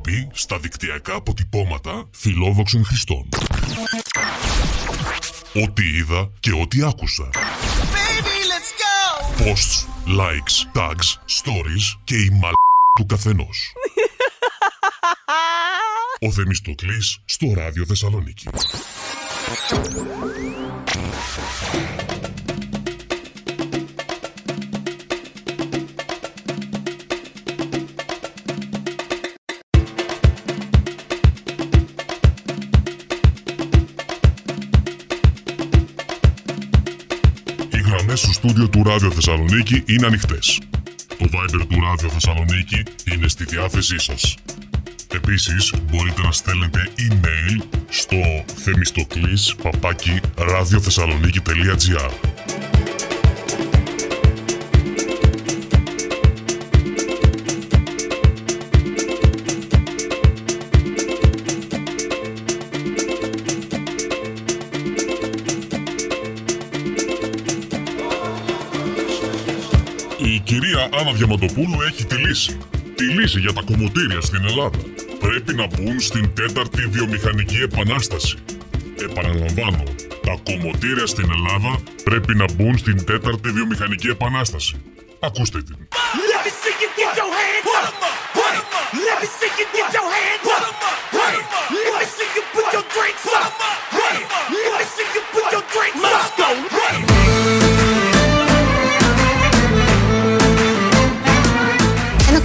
Περιπεκτική 0.00 0.18
εκπομπή 0.18 0.28
στα 0.32 0.58
δικτυακά 0.58 1.14
αποτυπώματα 1.14 2.08
φιλόδοξων 2.10 2.84
χρηστών. 2.84 3.28
Ό,τι 5.54 5.96
είδα 5.96 6.30
και 6.40 6.52
ό,τι 6.52 6.82
άκουσα. 6.82 7.30
Posts, 9.38 9.86
likes, 10.18 10.78
tags, 10.78 11.08
stories 11.42 11.98
και 12.04 12.16
η 12.16 12.30
μαλ 12.30 12.52
του 12.98 13.06
καθενός. 13.06 13.72
Ο 16.28 16.32
Θεμιστοκλής 16.32 17.22
στο 17.24 17.52
ράδιο 17.54 17.86
Θεσσαλονίκη. 17.86 18.48
Στούντιο 38.58 38.82
του 38.82 38.90
Ράδιο 38.90 39.10
Θεσσαλονίκη 39.10 39.82
είναι 39.86 40.06
ανοιχτές. 40.06 40.60
Το 41.18 41.26
Viber 41.32 41.66
του 41.68 41.80
Ράδιο 41.80 42.08
Θεσσαλονίκη 42.08 42.82
είναι 43.12 43.28
στη 43.28 43.44
διάθεσή 43.44 43.98
σας. 43.98 44.36
Επίσης, 45.14 45.72
μπορείτε 45.90 46.22
να 46.22 46.32
στέλνετε 46.32 46.88
email 47.08 47.62
στο 47.88 48.44
θεμιστοκλής 48.54 49.54
παπάκι 49.62 50.20
radiothessaloniki.gr 50.36 52.37
κυρία 71.18 71.34
Άννα 71.34 71.46
Διαματοπούλου 71.48 71.82
έχει 71.82 72.04
τη 72.04 72.16
λύση. 72.16 72.58
Τη 72.94 73.04
λύση 73.04 73.40
για 73.40 73.52
τα 73.52 73.62
κομμωτήρια 73.66 74.20
στην 74.20 74.44
Ελλάδα. 74.44 74.78
Πρέπει 75.18 75.54
να 75.54 75.66
μπουν 75.66 76.00
στην 76.00 76.34
τέταρτη 76.34 76.86
βιομηχανική 76.86 77.56
επανάσταση. 77.62 78.36
Επαναλαμβάνω, 79.02 79.82
τα 80.22 80.34
κομμωτήρια 80.42 81.06
στην 81.06 81.30
Ελλάδα 81.30 81.82
πρέπει 82.04 82.34
να 82.34 82.44
μπουν 82.54 82.78
στην 82.78 83.04
τέταρτη 83.04 83.50
βιομηχανική 83.50 84.08
επανάσταση. 84.08 84.82
Ακούστε 85.20 85.62
την. 85.62 85.76
Let 89.06 89.22
me 97.22 97.77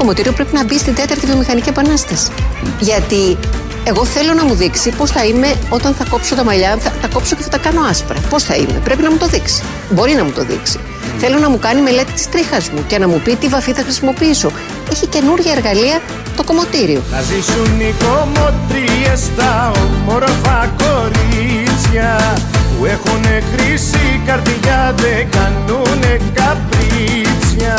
κομμωτήριο 0.03 0.33
πρέπει 0.33 0.53
να 0.53 0.63
μπει 0.65 0.77
στην 0.77 0.95
τέταρτη 0.95 1.25
βιομηχανική 1.25 1.69
επανάσταση. 1.69 2.31
Γιατί 2.79 3.37
εγώ 3.83 4.05
θέλω 4.05 4.33
να 4.33 4.43
μου 4.45 4.53
δείξει 4.53 4.89
πώς 4.89 5.11
θα 5.11 5.25
είμαι 5.25 5.55
όταν 5.69 5.93
θα 5.93 6.05
κόψω 6.09 6.35
τα 6.35 6.43
μαλλιά, 6.43 6.77
θα 6.79 6.91
τα 7.01 7.07
κόψω 7.07 7.35
και 7.35 7.43
θα 7.43 7.49
τα 7.49 7.57
κάνω 7.57 7.81
άσπρα. 7.81 8.19
Πώς 8.29 8.43
θα 8.43 8.55
είμαι. 8.55 8.79
Πρέπει 8.83 9.01
να 9.01 9.11
μου 9.11 9.17
το 9.17 9.27
δείξει. 9.27 9.63
Μπορεί 9.89 10.13
να 10.13 10.23
μου 10.23 10.31
το 10.31 10.43
δείξει. 10.43 10.79
Θέλω 11.17 11.37
να 11.39 11.49
μου 11.49 11.59
κάνει 11.59 11.81
μελέτη 11.81 12.11
της 12.11 12.29
τρίχας 12.29 12.69
μου 12.69 12.83
και 12.87 12.97
να 12.99 13.07
μου 13.07 13.21
πει 13.23 13.35
τι 13.35 13.47
βαφή 13.47 13.73
θα 13.73 13.81
χρησιμοποιήσω. 13.81 14.51
Έχει 14.91 15.07
καινούργια 15.07 15.51
εργαλεία 15.51 16.01
το 16.37 16.43
κομμωτήριο. 16.43 17.01
Να 17.11 17.21
ζήσουν 17.21 17.79
οι 17.79 17.93
κομμωτρίες 18.05 19.19
στα 19.19 19.71
όμορφα 19.83 20.71
κορίτσια 20.83 22.37
που 22.77 22.85
έχουν 22.85 23.23
χρυσή 23.51 24.21
καρδιά 24.25 24.93
δεν 24.97 25.27
κάνουνε 25.29 26.19
καπρίτσια. 26.33 27.75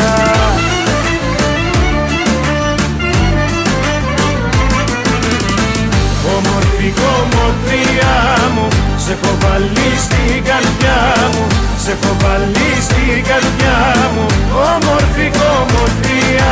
Κομμωτρία 7.75 8.49
μου 8.55 8.67
σε 8.97 9.11
έχω 9.11 9.37
βάλει 9.39 9.89
στην 10.05 10.43
καρδιά 10.43 11.29
μου 11.33 11.47
σε 11.83 11.91
έχω 11.91 12.15
βάλει 12.21 12.69
στην 12.81 13.23
καρδιά 13.29 14.09
μου 14.13 14.25
Όμορφη 14.73 15.31
κομμωτρία 15.39 16.51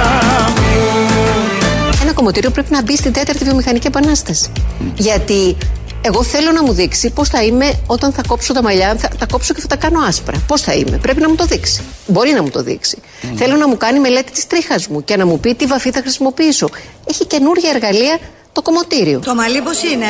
μου 0.56 0.64
κομμωτήριο 2.24 2.52
πρέπει 2.52 2.72
να 2.72 2.82
μπει 2.82 2.98
στην 2.98 3.14
τέταρτη 3.14 3.44
βιομηχανική 3.44 3.88
επανάσταση. 3.88 4.52
Γιατί 4.96 5.58
εγώ 6.02 6.24
θέλω 6.24 6.52
να 6.52 6.64
μου 6.64 6.74
δείξει 6.74 7.10
πώς 7.10 7.30
θα 7.30 7.44
είμαι 7.44 7.80
όταν 7.88 8.12
θα 8.14 8.22
κόψω 8.28 8.54
τα 8.54 8.64
μαλλιά, 8.64 8.96
θα 8.98 9.08
τα 9.20 9.26
κόψω 9.26 9.54
και 9.54 9.62
θα 9.62 9.68
τα 9.68 9.76
κάνω 9.76 10.00
άσπρα. 10.08 10.44
Πώς 10.48 10.62
θα 10.62 10.74
είμαι. 10.74 10.98
Πρέπει 10.98 11.22
να 11.22 11.30
μου 11.30 11.36
το 11.36 11.46
δείξει. 11.46 11.84
Μπορεί 12.08 12.32
να 12.32 12.42
μου 12.42 12.50
το 12.50 12.64
δείξει. 12.64 12.98
Θέλω 13.36 13.56
να 13.56 13.68
μου 13.68 13.78
κάνει 13.78 14.00
μελέτη 14.00 14.32
της 14.32 14.48
τρίχας 14.48 14.88
μου 14.88 15.04
και 15.04 15.18
να 15.18 15.26
μου 15.26 15.40
πει 15.40 15.56
τι 15.56 15.66
βαφή 15.66 15.92
θα 15.92 16.00
χρησιμοποιήσω. 16.00 16.70
Έχει 17.06 17.26
καινούργια 17.26 17.70
εργαλεία 17.70 18.20
το 18.52 18.62
κομμωτήριο. 18.62 19.20
Το 19.20 19.36
μαλλί 19.36 19.62
πώς 19.62 19.84
είναι; 19.84 20.08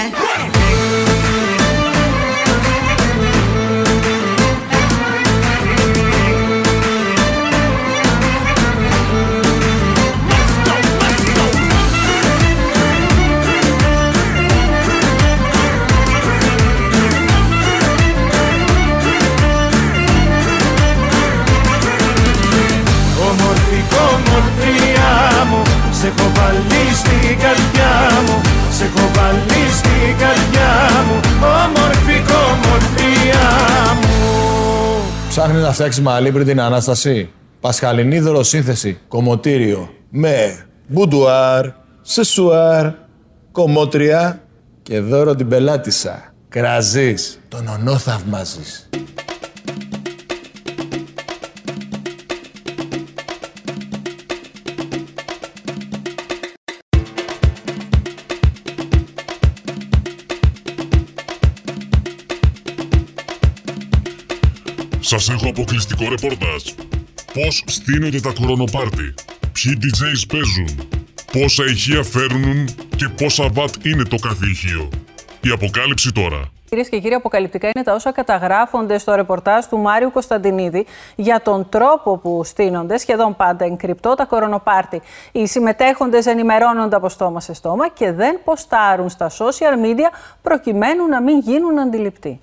Να 35.64 35.72
φτιάξει 35.72 36.02
μαλλί 36.02 36.32
πριν 36.32 36.46
την 36.46 36.62
Ανάσταση; 36.62 37.30
Πασχαλινή 37.60 38.20
δωροσύνθεση. 38.20 39.00
Κομμωτήριο. 39.08 39.90
Με 40.10 40.66
μπουντουάρ, 40.88 41.66
σεσουάρ, 42.02 42.92
κομμότρια 43.52 44.42
και 44.84 45.00
δώρο 45.00 45.36
την 45.36 45.48
πελάτησα. 45.48 46.34
Κραζείς. 46.50 47.40
Τον 47.48 47.68
ονό 47.68 47.98
θαυμάζεις. 47.98 48.90
Σας 65.14 65.30
έχω 65.30 65.50
αποκλειστικό 65.50 66.04
ρεπορτάζ. 66.10 66.64
Πώς 67.34 67.64
στείνονται 67.66 68.20
τα 68.20 68.34
κορονοπάρτι, 68.40 69.14
ποιοι 69.52 69.78
DJs 69.82 70.24
παίζουν, 70.32 70.88
πόσα 71.32 71.64
ηχεία 71.64 72.04
φέρνουν 72.04 72.66
και 72.96 73.10
πόσα 73.18 73.50
βατ 73.54 73.86
είναι 73.86 74.04
το 74.04 74.16
κάθε 74.16 74.46
ηχείο; 74.46 74.90
Η 75.42 75.50
αποκάλυψη 75.50 76.12
τώρα. 76.12 76.42
Κυρίες 76.70 76.90
και 76.90 77.00
κύριοι, 77.00 77.14
αποκαλυπτικά 77.14 77.70
είναι 77.76 77.84
τα 77.84 77.94
όσα 77.94 78.12
καταγράφονται 78.12 78.98
στο 78.98 79.16
ρεπορτάζ 79.16 79.66
του 79.66 79.78
Μάριου 79.78 80.12
Κωνσταντινίδη 80.12 80.86
για 81.16 81.42
τον 81.42 81.70
τρόπο 81.70 82.18
που 82.18 82.44
στείνονται 82.44 82.98
σχεδόν 82.98 83.36
πάντα 83.36 83.66
εγκρυπτό 83.66 84.14
τα 84.14 84.26
κορονοπάρτι. 84.26 85.02
Οι 85.32 85.48
συμμετέχοντες 85.48 86.26
ενημερώνονται 86.26 86.96
από 86.96 87.10
στόμα 87.10 87.40
σε 87.40 87.54
στόμα 87.54 87.90
και 87.90 88.12
δεν 88.12 88.40
ποστάρουν 88.44 89.10
στα 89.10 89.30
social 89.30 89.86
media 89.86 90.10
προκειμένου 90.42 91.08
να 91.08 91.22
μην 91.22 91.40
γίνουν 91.40 91.80
αντιληπτοί. 91.80 92.40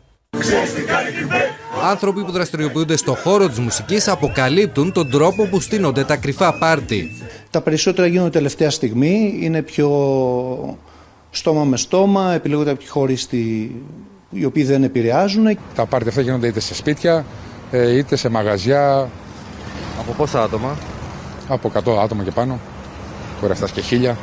Άνθρωποι 1.83 2.25
που 2.25 2.31
δραστηριοποιούνται 2.31 2.97
στο 2.97 3.15
χώρο 3.15 3.49
της 3.49 3.59
μουσικής 3.59 4.09
αποκαλύπτουν 4.09 4.93
τον 4.93 5.11
τρόπο 5.11 5.45
που 5.45 5.61
στείνονται 5.61 6.05
τα 6.05 6.17
κρυφά 6.17 6.59
πάρτι. 6.59 7.11
Τα 7.51 7.61
περισσότερα 7.61 8.07
γίνονται 8.07 8.31
τελευταία 8.31 8.71
στιγμή, 8.71 9.39
είναι 9.41 9.63
πιο 9.63 9.89
στόμα 11.31 11.65
με 11.65 11.77
στόμα, 11.77 12.33
επιλέγονται 12.33 12.71
από 12.71 12.83
χωρίστη 12.89 13.75
οι 14.31 14.45
οποίοι 14.45 14.65
δεν 14.65 14.83
επηρεάζουν. 14.83 15.59
Τα 15.75 15.87
πάρτι 15.87 16.09
αυτά 16.09 16.21
γίνονται 16.21 16.47
είτε 16.47 16.61
σε 16.61 16.75
σπίτια, 16.75 17.25
ε, 17.71 17.97
είτε 17.97 18.17
σε 18.17 18.29
μαγαζιά. 18.29 19.09
Από 19.99 20.13
πόσα 20.17 20.43
άτομα; 20.43 20.77
Από 21.49 21.69
100 21.75 22.03
άτομα 22.03 22.23
και 22.23 22.31
πάνω. 22.31 22.61
Μπορεί 23.41 23.49
να 23.49 23.55
φτάσει 23.55 23.73
και 23.73 23.81
χίλια. 23.81 24.17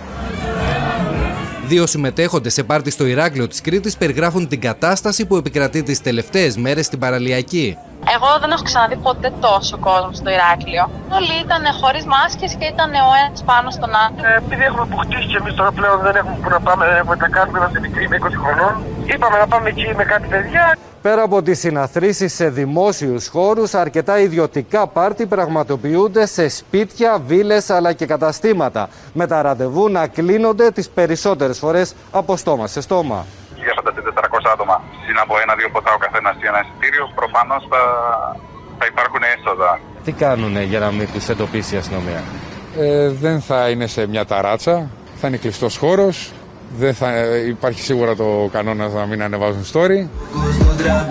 Δύο 1.67 1.85
συμμετέχοντες 1.85 2.53
σε 2.53 2.63
πάρτι 2.63 2.89
στο 2.89 3.05
Ηράκλειο 3.05 3.47
της 3.47 3.61
Κρήτης 3.61 3.97
περιγράφουν 3.97 4.47
την 4.47 4.61
κατάσταση 4.61 5.25
που 5.25 5.35
επικρατεί 5.35 5.83
τις 5.83 6.01
τελευταίες 6.01 6.57
μέρες 6.57 6.85
στην 6.85 6.99
παραλιακή. 6.99 7.77
Εγώ 8.15 8.29
δεν 8.41 8.49
έχω 8.51 8.63
ξαναδεί 8.69 8.95
ποτέ 9.07 9.29
τόσο 9.47 9.75
κόσμο 9.87 10.13
στο 10.19 10.29
Ηράκλειο. 10.35 10.83
Όλοι 11.17 11.33
ήταν 11.45 11.63
χωρίς 11.81 12.05
μάσκες 12.13 12.51
και 12.59 12.65
ήταν 12.73 12.89
ο 13.09 13.13
ένας 13.23 13.39
πάνω 13.51 13.67
στον 13.77 13.91
άλλο. 14.03 14.15
Ε, 14.27 14.35
επειδή 14.43 14.63
έχουμε 14.69 14.83
αποκτήσει 14.89 15.27
και 15.31 15.37
εμείς 15.41 15.53
τώρα 15.59 15.71
πλέον 15.71 15.97
δεν 16.07 16.15
έχουμε 16.19 16.37
που 16.43 16.49
να 16.49 16.59
πάμε, 16.67 16.85
δεν 16.89 16.97
έχουμε 17.01 17.15
τα 17.23 17.27
κάνουμε, 17.35 17.57
είμαστε 17.59 17.79
μικροί 17.79 18.03
με 18.09 18.17
20 18.21 18.39
χρονών. 18.43 18.73
Είπαμε 19.13 19.37
να 19.37 19.47
πάμε 19.47 19.69
εκεί 19.69 19.87
με 19.95 20.03
κάτι 20.03 20.27
παιδιά. 20.27 20.77
Πέρα 21.01 21.21
από 21.21 21.41
τις 21.41 21.59
συναθρήσεις 21.59 22.33
σε 22.33 22.49
δημόσιους 22.49 23.27
χώρους, 23.27 23.73
αρκετά 23.73 24.19
ιδιωτικά 24.19 24.87
πάρτι 24.87 25.25
πραγματοποιούνται 25.25 26.25
σε 26.25 26.49
σπίτια, 26.49 27.21
βίλες 27.27 27.69
αλλά 27.69 27.93
και 27.93 28.05
καταστήματα, 28.05 28.89
με 29.13 29.27
τα 29.27 29.41
ραντεβού 29.41 29.89
να 29.89 30.07
κλείνονται 30.07 30.71
τις 30.71 30.89
περισσότερες 30.89 31.59
φορές 31.59 31.95
από 32.11 32.37
στόμα 32.37 32.67
σε 32.67 32.81
στόμα. 32.81 33.25
Για 33.55 33.73
φανταστείτε 33.75 34.11
400 34.15 34.26
άτομα 34.55 34.75
συν 35.05 35.17
από 35.23 35.33
ένα-δύο 35.43 35.69
ποτά 35.69 35.91
ο 35.93 35.97
καθένας 36.05 36.35
σε 36.39 36.47
ένα 36.51 36.59
εισιτήριο, 36.63 37.05
προφανώς 37.19 37.61
θα, 37.71 37.81
θα 38.79 38.85
υπάρχουν 38.91 39.21
έσοδα. 39.35 39.79
Τι 40.03 40.11
κάνουνε 40.11 40.63
για 40.63 40.79
να 40.79 40.91
μην 40.91 41.07
τους 41.13 41.29
εντοπίσει 41.29 41.75
η 41.75 41.77
αστυνομία; 41.77 42.21
Ε, 42.77 43.09
δεν 43.09 43.41
θα 43.41 43.69
είναι 43.69 43.87
σε 43.87 44.07
μια 44.07 44.25
ταράτσα, 44.25 44.89
θα 45.15 45.27
είναι 45.27 45.37
κλειστός 45.37 45.77
χώρος. 45.77 46.31
Δεν 46.77 46.93
θα 46.93 47.15
ε, 47.15 47.47
υπάρχει 47.47 47.81
σίγουρα 47.81 48.15
το 48.15 48.49
κανόνα 48.51 48.87
να 48.87 49.05
μην 49.05 49.23
ανεβάζουν 49.23 49.65
story. 49.73 50.07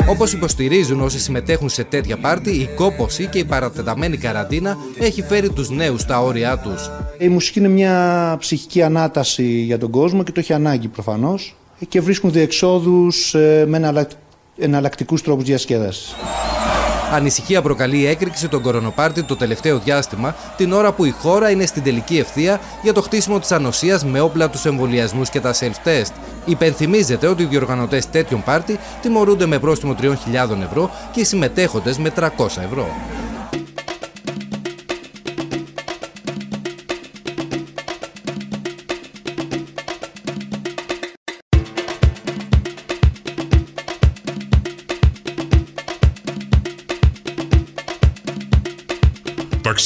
Όπως 0.09 0.33
υποστηρίζουν 0.33 1.01
όσοι 1.01 1.19
συμμετέχουν 1.19 1.69
σε 1.69 1.85
τέτοια 1.85 2.17
πάρτι, 2.17 2.51
η 2.51 2.69
κόπωση 2.75 3.27
και 3.27 3.39
η 3.39 3.45
παρατεταμένη 3.45 4.17
καραντίνα 4.17 4.77
έχει 4.99 5.23
φέρει 5.23 5.51
τους 5.51 5.71
νέους 5.71 6.01
στα 6.01 6.23
όρια 6.23 6.59
τους. 6.59 6.91
Η 7.19 7.29
μουσική 7.29 7.59
είναι 7.59 7.69
μια 7.69 8.37
ψυχική 8.39 8.83
ανάταση 8.83 9.43
για 9.43 9.79
τον 9.79 9.91
κόσμο 9.91 10.23
και 10.23 10.33
το 10.33 10.41
έχει 10.41 10.53
ανάγκη 10.53 10.89
προφανώς 10.89 11.56
και 11.89 12.01
βρίσκουν 12.01 12.33
διεξόδους 12.33 13.35
ε, 13.35 13.65
με 13.69 13.77
εναλλακ... 13.77 14.11
εναλλακτικούς 14.59 15.23
τρόπους 15.23 15.45
διασκέδασης. 15.45 16.15
Ανησυχία 17.13 17.63
προκαλεί 17.63 17.99
η 17.99 18.07
έκρηξη 18.07 18.49
των 18.49 18.63
κορονοπάρτι 18.63 19.23
το 19.23 19.37
τελευταίο 19.37 19.79
διάστημα, 19.79 20.37
την 20.57 20.73
ώρα 20.73 20.93
που 20.93 21.05
η 21.05 21.11
χώρα 21.11 21.51
είναι 21.51 21.67
στην 21.67 21.83
τελική 21.83 22.19
ευθεία 22.19 22.61
για 22.83 22.93
το 22.93 23.03
χτίσιμο 23.03 23.39
της 23.39 23.53
ανοσίας 23.53 24.05
με 24.05 24.21
όπλα 24.21 24.51
τους 24.51 24.65
εμβολιασμούς 24.65 25.31
και 25.31 25.41
τα 25.41 25.55
self-test. 25.55 26.13
Υπενθυμίζεται 26.45 27.27
ότι 27.27 27.43
οι 27.43 27.47
διοργανωτές 27.47 28.11
τέτοιων 28.11 28.43
πάρτι 28.43 28.79
τιμωρούνται 29.03 29.47
με 29.47 29.59
πρόστιμο 29.59 29.95
3.000 30.01 30.11
ευρώ 30.63 30.91
και 31.13 31.21
οι 31.21 31.25
συμμετέχοντες 31.25 31.99
με 31.99 32.13
300 32.17 32.29
ευρώ. 32.65 32.87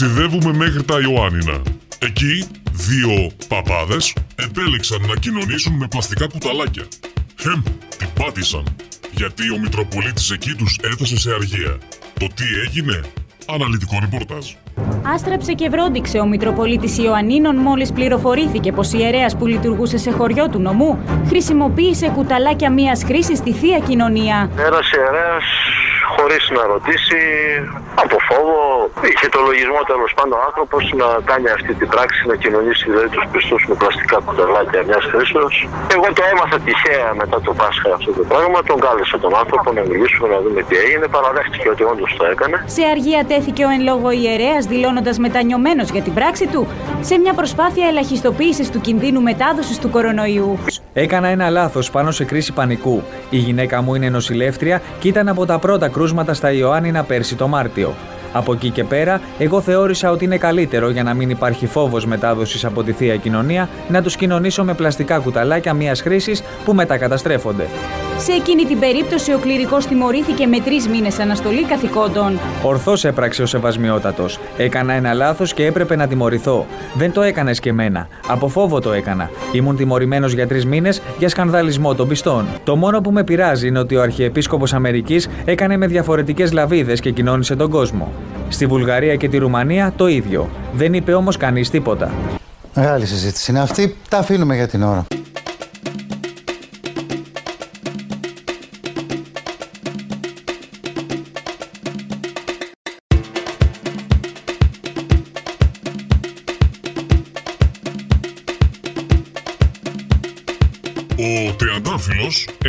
Ταξιδεύουμε 0.00 0.52
μέχρι 0.56 0.82
τα 0.84 0.94
Ιωάννινα. 1.00 1.62
Εκεί, 1.98 2.46
δύο 2.72 3.30
παπάδες 3.48 4.14
επέλεξαν 4.36 5.00
να 5.08 5.14
κοινωνήσουν 5.14 5.72
με 5.72 5.86
πλαστικά 5.88 6.26
κουταλάκια. 6.26 6.82
Χεμ, 7.40 7.62
την 7.98 8.08
πάτησαν. 8.14 8.64
Γιατί 9.10 9.52
ο 9.52 9.58
Μητροπολίτης 9.58 10.30
εκεί 10.30 10.54
τους 10.54 10.78
έθεσε 10.92 11.18
σε 11.18 11.30
αργία. 11.32 11.78
Το 12.18 12.26
τι 12.34 12.44
έγινε, 12.66 13.00
αναλυτικό 13.48 13.98
ρεπορτάζ. 14.00 14.46
Άστραψε 15.14 15.52
και 15.52 15.68
βρόντιξε 15.68 16.18
ο 16.18 16.26
Μητροπολίτης 16.26 16.98
Ιωαννίνων 16.98 17.56
μόλις 17.56 17.92
πληροφορήθηκε 17.92 18.72
πως 18.72 18.92
η 18.92 18.98
ιερέας 19.00 19.36
που 19.36 19.46
λειτουργούσε 19.46 19.98
σε 19.98 20.10
χωριό 20.10 20.48
του 20.48 20.58
νομού 20.58 20.98
χρησιμοποίησε 21.26 22.08
κουταλάκια 22.08 22.70
μίας 22.70 23.04
χρήσης 23.04 23.38
στη 23.38 23.52
Θεία 23.52 23.78
Κοινωνία. 23.78 24.50
Ένας 24.56 24.90
ιερέας 24.92 25.44
χωρίς 26.14 26.44
να 26.57 26.62
ρωτήσει, 26.73 27.20
από 28.03 28.16
φόβο, 28.29 28.59
είχε 29.11 29.27
το 29.35 29.40
λογισμό 29.49 29.81
τέλος 29.92 30.11
πάντων 30.16 30.37
ο 30.40 30.42
άνθρωπος 30.49 30.83
να 31.01 31.09
κάνει 31.31 31.49
αυτή 31.57 31.73
την 31.81 31.88
πράξη, 31.94 32.20
να 32.31 32.35
κοινωνήσει 32.42 32.85
δηλαδή 32.90 33.09
τους 33.14 33.25
πιστού 33.33 33.57
με 33.70 33.75
πλαστικά 33.81 34.16
κουταλάκια 34.27 34.81
μιας 34.88 35.05
χρήσεως. 35.11 35.55
Εγώ 35.94 36.07
το 36.16 36.23
έμαθα 36.33 36.57
τυχαία 36.66 37.09
μετά 37.20 37.38
το 37.46 37.53
Πάσχα 37.61 37.88
αυτό 37.99 38.11
το 38.18 38.25
πράγμα, 38.33 38.59
τον 38.70 38.79
κάλεσε 38.85 39.16
τον 39.25 39.33
άνθρωπο 39.42 39.68
να 39.79 39.83
μιλήσουμε, 39.90 40.27
να 40.35 40.38
δούμε 40.44 40.61
τι 40.68 40.75
έγινε, 40.85 41.07
παραδέχτηκε 41.16 41.68
ότι 41.75 41.83
όντως 41.92 42.11
το 42.18 42.25
έκανε. 42.33 42.57
Σε 42.77 42.83
αργία 42.92 43.20
τέθηκε 43.31 43.62
ο 43.68 43.70
εν 43.77 43.83
λόγω 43.90 44.09
ιερέας 44.23 44.62
δηλώνοντας 44.73 45.16
μετανιωμένος 45.27 45.88
για 45.94 46.03
την 46.07 46.14
πράξη 46.18 46.46
του 46.53 46.62
σε 47.09 47.14
μια 47.23 47.33
προσπάθεια 47.40 47.87
ελαχιστοποίησης 47.92 48.70
του 48.70 48.81
κινδύνου 48.81 49.20
μετάδοσης 49.29 49.79
του 49.79 49.90
κορονοϊού. 49.90 50.59
Έκανα 50.92 51.29
ένα 51.29 51.51
λάθος 51.51 51.90
πάνω 51.90 52.11
σε 52.11 52.25
κρίση 52.25 52.53
πανικού. 52.53 53.03
Η 53.31 53.37
γυναίκα 53.37 53.83
μου 53.83 53.94
είναι 53.94 54.09
νοσηλεύτρια 54.09 54.83
και 54.99 55.09
ήταν 55.09 55.29
από 55.29 55.46
τα 55.46 55.59
πρώτα 55.59 55.88
κρούσματα 56.00 56.34
στα 56.34 56.52
Ιωάννινα 56.52 57.04
πέρσι 57.04 57.36
το 57.36 57.48
Μάρτιο. 57.48 57.94
Από 58.32 58.52
εκεί 58.52 58.70
και 58.70 58.84
πέρα, 58.84 59.20
εγώ 59.38 59.60
θεώρησα 59.60 60.10
ότι 60.10 60.24
είναι 60.24 60.38
καλύτερο 60.38 60.90
για 60.90 61.02
να 61.02 61.14
μην 61.14 61.30
υπάρχει 61.30 61.66
φόβος 61.66 62.06
μετάδοσης 62.06 62.64
από 62.64 62.82
τη 62.82 62.92
θεία 62.92 63.16
κοινωνία 63.16 63.68
να 63.88 64.02
τους 64.02 64.16
κοινωνήσω 64.16 64.64
με 64.64 64.74
πλαστικά 64.74 65.18
κουταλάκια 65.18 65.74
μιας 65.74 66.00
χρήσης 66.00 66.42
που 66.64 66.74
μετακαταστρέφονται. 66.74 67.66
Σε 68.20 68.33
εκείνη 68.33 68.64
την 68.64 68.78
περίπτωση, 68.78 69.33
ο 69.33 69.38
κληρικός 69.38 69.87
τιμωρήθηκε 69.87 70.46
με 70.46 70.61
τρεις 70.61 70.88
μήνες 70.88 71.18
αναστολή 71.18 71.64
καθηκόντων. 71.64 72.38
Ορθώς 72.62 73.04
έπραξε 73.04 73.42
ο 73.42 73.46
Σεβασμιότατος. 73.46 74.38
Έκανα 74.56 74.92
ένα 74.92 75.12
λάθος 75.12 75.54
και 75.54 75.66
έπρεπε 75.66 75.96
να 75.96 76.06
τιμωρηθώ. 76.06 76.66
Δεν 76.94 77.12
το 77.12 77.22
έκανες 77.22 77.61
και 77.61 77.68
εμένα. 77.68 78.09
Από 78.26 78.48
φόβο 78.48 78.80
το 78.80 78.92
έκανα. 78.92 79.30
Ήμουν 79.52 79.76
τιμωρημένος 79.76 80.33
για 80.33 80.46
τρεις 80.46 80.66
μήνες 80.66 81.02
για 81.18 81.28
σκανδαλισμό 81.28 81.94
των 81.94 82.09
πιστών. 82.09 82.46
Το 82.64 82.76
μόνο 82.76 83.00
που 83.00 83.11
με 83.11 83.24
πειράζει 83.24 83.66
είναι 83.68 83.78
ότι 83.78 83.96
ο 83.96 84.02
Αρχιεπίσκοπος 84.02 84.72
Αμερικής 84.72 85.28
έκανε 85.44 85.76
με 85.76 85.87
διαφορετικές 85.87 86.52
λαβίδες 86.52 87.00
και 87.00 87.11
κοινώνησε 87.11 87.56
τον 87.56 87.70
κόσμο. 87.70 88.12
Στη 88.48 88.66
Βουλγαρία 88.66 89.16
και 89.16 89.28
τη 89.28 89.38
Ρουμανία 89.38 89.92
το 89.96 90.06
ίδιο. 90.06 90.48
Δεν 90.72 90.94
είπε 90.94 91.12
όμως 91.12 91.37
κανείς 91.37 91.70
τίποτα. 91.70 92.11
Μεγάλη 92.74 93.06
συζήτηση 93.06 93.50
είναι 93.50 93.61
αυτή. 93.61 93.96
Τα 94.09 94.18
αφήνουμε 94.18 94.54
για 94.54 94.68
την 94.68 94.83
ώρα. 94.83 95.04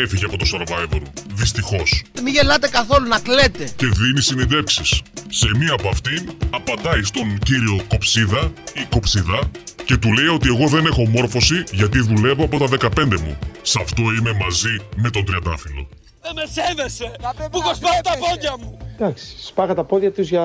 Έφυγε 0.01 0.25
από 0.25 0.37
το 0.37 0.45
Survivor. 0.53 1.01
Δυστυχώς. 1.33 2.03
Μην 2.23 2.33
γελάτε 2.33 2.67
καθόλου, 2.67 3.07
να 3.07 3.19
κλαίτε. 3.19 3.63
Και 3.75 3.85
δίνει 3.85 4.21
συνεντεύξεις. 4.21 5.01
Σε 5.29 5.47
μία 5.57 5.73
από 5.73 5.89
αυτήν 5.89 6.31
απαντάει 6.49 7.03
στον 7.03 7.37
κύριο 7.39 7.81
Κοψίδα 7.87 8.51
ή 8.73 8.85
Κοψίδα 8.89 9.39
και 9.85 9.97
του 9.97 10.13
λέει 10.13 10.27
ότι 10.27 10.47
εγώ 10.47 10.67
δεν 10.67 10.85
έχω 10.85 11.05
μόρφωση 11.07 11.63
γιατί 11.71 11.99
δουλεύω 11.99 12.43
από 12.43 12.57
τα 12.57 12.67
15 12.97 13.19
μου. 13.23 13.37
Σε 13.61 13.79
αυτό 13.81 14.01
είμαι 14.01 14.33
μαζί 14.33 14.77
με 14.95 15.09
τον 15.09 15.25
Τριαντάφυλλο. 15.25 15.87
Δεν 16.21 16.31
με 16.35 16.43
σέβεσαι. 16.51 17.11
Που 17.51 17.59
έχω 17.63 17.75
σπάσει 17.75 18.01
τα 18.03 18.13
πόδια 18.29 18.55
μου. 18.59 18.77
Εντάξει, 18.95 19.25
σπάγα 19.45 19.73
τα 19.73 19.83
πόδια 19.83 20.11
τους 20.11 20.29
για 20.29 20.41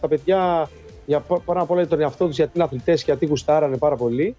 τα 0.00 0.08
παιδιά, 0.08 0.70
για 1.06 1.20
πα- 1.20 1.40
πάρα 1.40 1.64
πολλά 1.64 1.80
για 1.80 1.88
τον 1.90 2.00
εαυτό 2.00 2.26
τους, 2.26 2.36
γιατί 2.36 2.52
είναι 2.54 2.64
αθλητές 2.64 2.98
και 2.98 3.04
γιατί 3.06 3.26
γουστάρανε 3.26 3.76
πάρα 3.76 3.96
πολύ. 3.96 4.36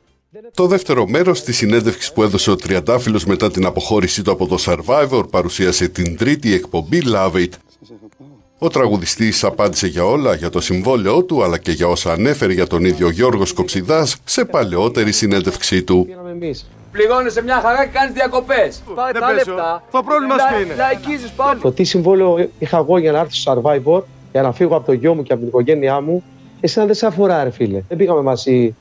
Το 0.54 0.66
δεύτερο 0.68 1.08
μέρος 1.08 1.44
της 1.44 1.58
συνέντευξης 1.58 2.12
που 2.14 2.24
έδωσε 2.24 2.52
ο 2.52 2.56
Τριαντάφυλλος 2.56 3.26
μετά 3.26 3.52
την 3.52 3.66
αποχώρησή 3.66 4.22
του 4.24 4.32
από 4.32 4.48
το 4.48 4.58
Survivor 4.66 5.24
παρουσίασε 5.30 5.88
την 5.88 6.18
τρίτη 6.18 6.54
εκπομπή 6.54 7.02
Love 7.14 7.34
It. 7.34 7.50
Ο 8.58 8.68
τραγουδιστής 8.68 9.44
απάντησε 9.44 9.88
για 9.88 10.06
όλα, 10.06 10.36
για 10.36 10.50
το 10.50 10.62
συμβόλαιό 10.62 11.24
του, 11.24 11.44
αλλά 11.44 11.58
και 11.58 11.72
για 11.72 11.88
όσα 11.88 12.12
ανέφερε 12.12 12.54
για 12.54 12.68
τον 12.68 12.86
ίδιο 12.86 13.10
Γιώργος 13.10 13.50
Σκοψιδάς 13.50 14.18
σε 14.24 14.46
παλαιότερη 14.46 15.12
συνέντευξή 15.12 15.84
του. 15.84 16.08
Πληρώνει 16.92 17.30
σε 17.30 17.44
μια 17.44 17.60
χαρά 17.62 17.86
και 17.86 17.92
κάνεις 17.94 18.14
διακοπές. 18.14 18.84
Πάρε 18.96 19.12
δεν 19.12 19.22
τα 19.22 19.28
παίζω. 19.28 19.36
λεφτά. 19.52 19.84
Το 19.92 20.04
πρόβλημα 20.04 20.36
Λα- 20.36 20.48
σου 20.56 20.62
είναι. 20.64 20.76
Λαϊκίζεις 20.76 21.32
πάλι. 21.32 21.60
Το 21.60 21.72
τι 21.72 21.84
συμβόλαιο 21.84 22.50
είχα 22.60 22.78
εγώ 22.78 22.98
για 22.98 23.12
να 23.12 23.20
έρθω 23.20 23.32
στο 23.34 23.62
Survivor, 23.64 24.02
για 24.32 24.42
να 24.42 24.52
φύγω 24.54 24.76
από 24.76 24.86
το 24.86 24.94
γιο 24.94 25.14
μου 25.14 25.24
και 25.24 25.32
από 25.32 25.42
την 25.42 25.50
οικογένειά 25.50 26.02
μου, 26.02 26.24
εσένα 26.60 26.86
δεν 26.86 26.96
σε 26.96 27.06
αφορά, 27.06 27.44
ρε 27.44 27.50
φίλε. 27.52 27.82
Δεν 27.88 27.98
πήγαμε 27.98 28.22
μαζί 28.22 28.76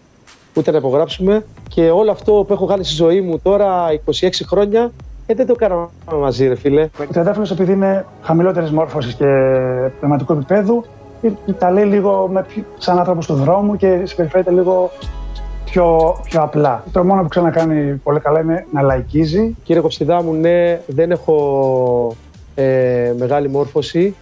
ούτε 0.55 0.71
να 0.71 0.77
υπογράψουμε 0.79 1.45
και 1.69 1.91
όλο 1.91 2.11
αυτό 2.11 2.33
που 2.47 2.53
έχω 2.53 2.67
κάνει 2.67 2.85
στη 2.85 2.95
ζωή 2.95 3.21
μου 3.21 3.39
τώρα 3.43 3.87
26 4.21 4.29
χρόνια, 4.47 4.93
ε, 5.27 5.35
δεν 5.35 5.47
το 5.47 5.55
κάναμε 5.55 5.87
μαζί, 6.21 6.49
ρε 6.49 6.55
φίλε. 6.55 6.83
Ο 7.01 7.05
Τριαντάφυλλος 7.13 7.51
επειδή 7.51 7.73
είναι 7.73 8.07
χαμηλότερης 8.23 8.71
μόρφωσης 8.71 9.15
και 9.15 9.25
πνευματικού 9.99 10.33
επίπεδου, 10.33 10.85
ε, 11.23 11.53
τα 11.53 11.71
λέει 11.71 11.85
λίγο 11.85 12.29
με, 12.33 12.43
πιο- 12.49 12.65
σαν 12.79 12.99
άνθρωπος 12.99 13.27
του 13.27 13.35
δρόμου 13.35 13.77
και 13.77 14.01
συμπεριφέρεται 14.05 14.51
λίγο 14.51 14.91
πιο, 15.65 16.17
πιο 16.25 16.43
απλά. 16.43 16.85
Το 16.93 17.05
μόνο 17.05 17.23
που 17.23 17.29
ξανακάνει 17.29 17.93
πολύ 17.95 18.21
καλά 18.21 18.41
είναι 18.41 18.67
να 18.73 18.83
λαϊκίζει. 18.83 19.57
Κύριε 19.65 19.83
Κοψιδά 19.83 20.23
μου, 20.23 20.33
ναι, 20.33 20.81
δεν 20.87 21.11
έχω 21.11 22.17
ε, 22.55 23.13
μεγάλη 23.19 23.49
μόρφωση, 23.49 24.15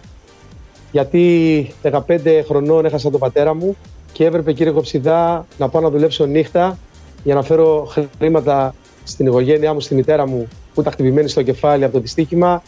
γιατί 0.91 1.71
15 1.83 1.99
χρονών 2.47 2.85
έχασα 2.85 3.09
τον 3.11 3.19
πατέρα 3.19 3.55
μου 3.55 3.75
και 4.11 4.25
έπρεπε, 4.25 4.53
κύριε 4.53 4.71
Κοψιδά, 4.71 5.45
να 5.57 5.69
πάω 5.69 5.81
να 5.81 5.89
δουλέψω 5.89 6.25
νύχτα 6.25 6.77
για 7.23 7.35
να 7.35 7.41
φέρω 7.41 7.91
χρήματα 8.17 8.75
στην 9.03 9.25
οικογένειά 9.25 9.73
μου, 9.73 9.79
στη 9.79 9.95
μητέρα 9.95 10.27
μου, 10.27 10.47
που 10.73 10.81
ήταν 10.81 10.93
χτυπημένη 10.93 11.29
στο 11.29 11.41
κεφάλι 11.41 11.83
από 11.83 11.93
το 11.93 11.99
δυστύχημα 11.99 12.63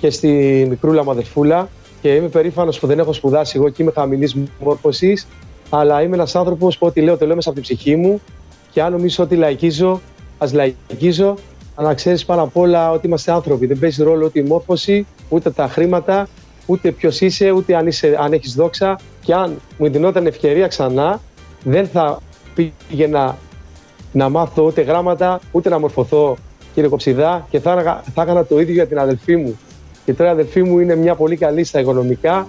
και 0.00 0.10
στη 0.10 0.66
μικρούλα 0.68 1.04
μου 1.04 1.10
αδερφούλα. 1.10 1.68
Και 2.00 2.14
είμαι 2.14 2.28
περήφανος 2.28 2.78
που 2.78 2.86
δεν 2.86 2.98
έχω 2.98 3.12
σπουδάσει 3.12 3.56
εγώ 3.56 3.68
και 3.68 3.82
είμαι 3.82 3.92
χαμηλής 3.94 4.36
μόρφωσης, 4.60 5.26
αλλά 5.70 6.02
είμαι 6.02 6.14
ένας 6.14 6.34
άνθρωπος 6.34 6.78
που 6.78 6.86
ό,τι 6.86 7.00
λέω 7.00 7.16
το 7.16 7.26
λέω 7.26 7.34
μέσα 7.34 7.50
από 7.50 7.60
την 7.60 7.68
ψυχή 7.68 7.96
μου 7.96 8.20
και 8.70 8.82
αν 8.82 8.92
νομίζω 8.92 9.24
ότι 9.24 9.36
λαϊκίζω, 9.36 10.00
ας 10.38 10.52
λαϊκίζω, 10.52 11.34
αλλά 11.74 11.88
να 11.88 11.94
ξέρεις 11.94 12.24
πάνω 12.24 12.42
απ' 12.42 12.56
όλα 12.56 12.90
ότι 12.90 13.06
είμαστε 13.06 13.32
άνθρωποι. 13.32 13.66
Δεν 13.66 13.78
παίζει 13.78 14.02
ρόλο 14.02 14.26
ούτε 14.26 14.40
η 14.40 14.42
μόρφωση, 14.42 15.06
ούτε 15.28 15.50
τα 15.50 15.68
χρήματα, 15.68 16.28
ούτε 16.66 16.90
ποιος 16.90 17.20
είσαι, 17.20 17.50
ούτε 17.50 17.76
αν, 17.76 17.86
είσαι, 17.86 18.16
αν 18.20 18.32
έχεις 18.32 18.54
δόξα. 18.54 18.98
Και 19.20 19.34
αν 19.34 19.60
μου 19.78 19.88
δινόταν 19.88 20.26
ευκαιρία 20.26 20.66
ξανά, 20.66 21.20
δεν 21.64 21.86
θα 21.86 22.18
πήγαινα 22.54 23.36
να 24.12 24.28
μάθω 24.28 24.62
ούτε 24.64 24.80
γράμματα, 24.82 25.40
ούτε 25.52 25.68
να 25.68 25.78
μορφωθώ, 25.78 26.36
κύριε 26.74 26.88
Κοψιδά, 26.88 27.46
και 27.50 27.60
θα, 27.60 27.72
έγα- 27.72 28.02
θα 28.14 28.22
έκανα 28.22 28.44
το 28.44 28.60
ίδιο 28.60 28.74
για 28.74 28.86
την 28.86 28.98
αδελφή 28.98 29.36
μου. 29.36 29.58
Και 30.04 30.14
τώρα 30.14 30.30
η 30.30 30.32
αδελφή 30.32 30.62
μου 30.62 30.78
είναι 30.78 30.96
μια 30.96 31.14
πολύ 31.14 31.36
καλή 31.36 31.64
στα 31.64 31.80
οικονομικά. 31.80 32.46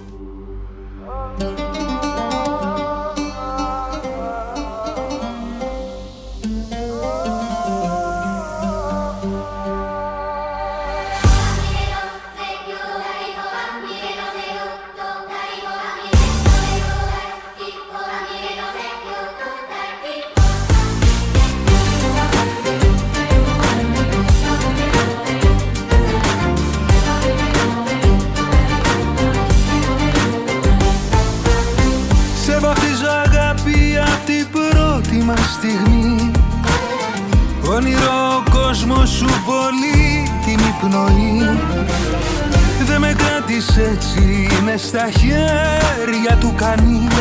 Στα 44.86 45.10
χέρια 45.10 46.36
του 46.40 46.54
κανείς. 46.56 47.14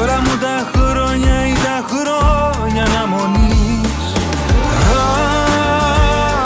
Όλα 0.00 0.20
μου 0.20 0.36
τα 0.40 0.70
χρόνια 0.72 1.46
ή 1.46 1.52
τα 1.52 1.84
χρόνια 1.90 2.84
αναμονής. 2.84 4.02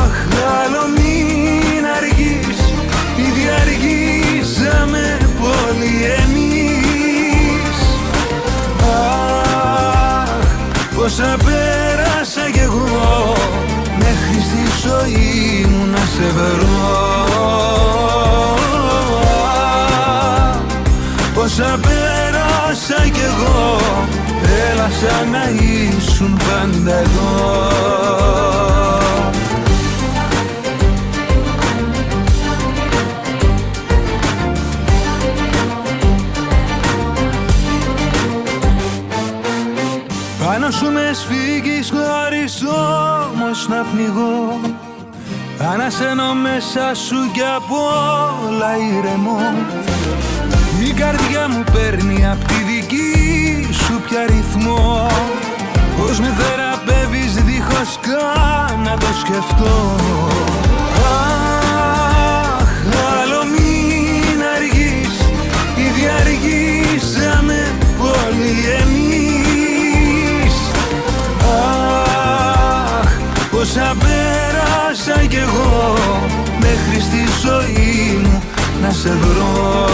Αχ, 0.01 0.15
άλλο 0.63 0.83
μην 0.97 1.85
αργείς 1.97 2.59
Ήδη 3.17 3.45
αργήσαμε 3.61 5.19
πολύ 5.41 5.95
εμείς. 6.23 7.77
Αχ, 8.83 10.47
πόσα 10.97 11.37
πέρασα 11.45 12.51
κι 12.53 12.59
εγώ 12.59 13.37
Μέχρι 13.99 14.41
στη 14.49 14.89
ζωή 14.89 15.67
μου 15.71 15.87
να 15.91 15.99
σε 15.99 16.33
βρω 16.35 16.72
Έλα 24.83 24.91
σαν 24.91 25.31
να 25.31 25.49
ήσουν 25.49 26.37
πάντα 26.37 26.95
εδώ. 26.95 27.69
Πάνω 40.45 40.71
σου 40.71 40.91
με 40.91 41.11
σφίγγεις 41.13 41.91
χωρίς 41.91 42.63
όμως 43.33 43.69
να 43.69 43.85
πνιγώ. 43.93 44.61
Ανασένω 45.73 46.35
μέσα 46.35 46.95
σου 46.95 47.31
κι 47.33 47.43
απ' 47.57 47.73
όλα 47.73 48.77
ηρεμώ. 48.77 49.41
Η 50.89 50.93
καρδιά 50.93 51.49
μου 51.49 51.65
παίρνει 51.73 52.27
απ' 52.27 52.42
και 54.13 54.19
αριθμό 54.19 55.07
Πώς 55.99 56.21
με 56.21 56.35
θεραπεύεις 56.39 57.35
δίχως 57.35 57.99
καν 58.01 58.83
να 58.83 58.97
το 58.97 59.07
σκεφτώ. 59.21 59.97
Αχ, 62.59 62.71
άλλο 63.21 63.43
μην 63.55 64.39
αργείς 64.57 65.15
Ήδη 65.77 66.05
αργήσαμε 66.21 67.75
πολύ 67.99 68.57
εμείς. 68.81 70.55
Αχ, 73.01 73.11
πόσα 73.51 73.97
πέρασα 74.01 75.27
κι 75.27 75.37
εγώ 75.37 75.95
Μέχρι 76.59 77.01
στη 77.01 77.25
ζωή 77.43 78.21
μου 78.23 78.43
να 78.83 78.91
σε 78.91 79.09
βρω. 79.09 79.93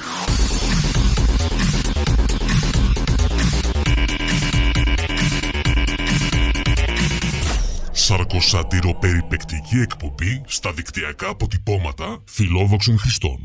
Σαρκοσάτηρο 8.43 8.95
περιπεκτική 8.95 9.79
εκπομπή 9.81 10.43
στα 10.47 10.73
δικτυακά 10.73 11.29
αποτυπώματα 11.29 12.23
φιλόδοξων 12.25 12.99
χρηστών. 12.99 13.41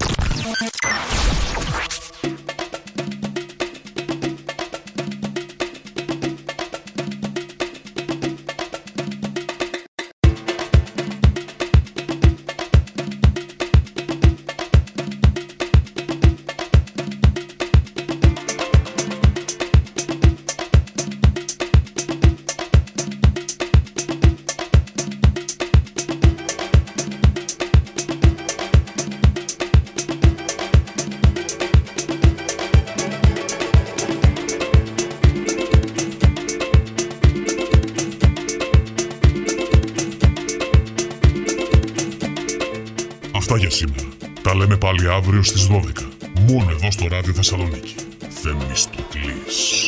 Αυτά 43.57 43.69
για 43.69 43.87
σήμερα. 43.87 44.07
Τα 44.41 44.55
λέμε 44.55 44.77
πάλι 44.77 45.09
αύριο 45.09 45.43
στις 45.43 45.67
12. 45.67 46.07
Μόνο 46.39 46.71
εδώ 46.71 46.91
στο 46.91 47.07
Ράδιο 47.07 47.33
Θεσσαλονίκη. 47.33 47.95
Θεμιστοκλής. 48.29 49.86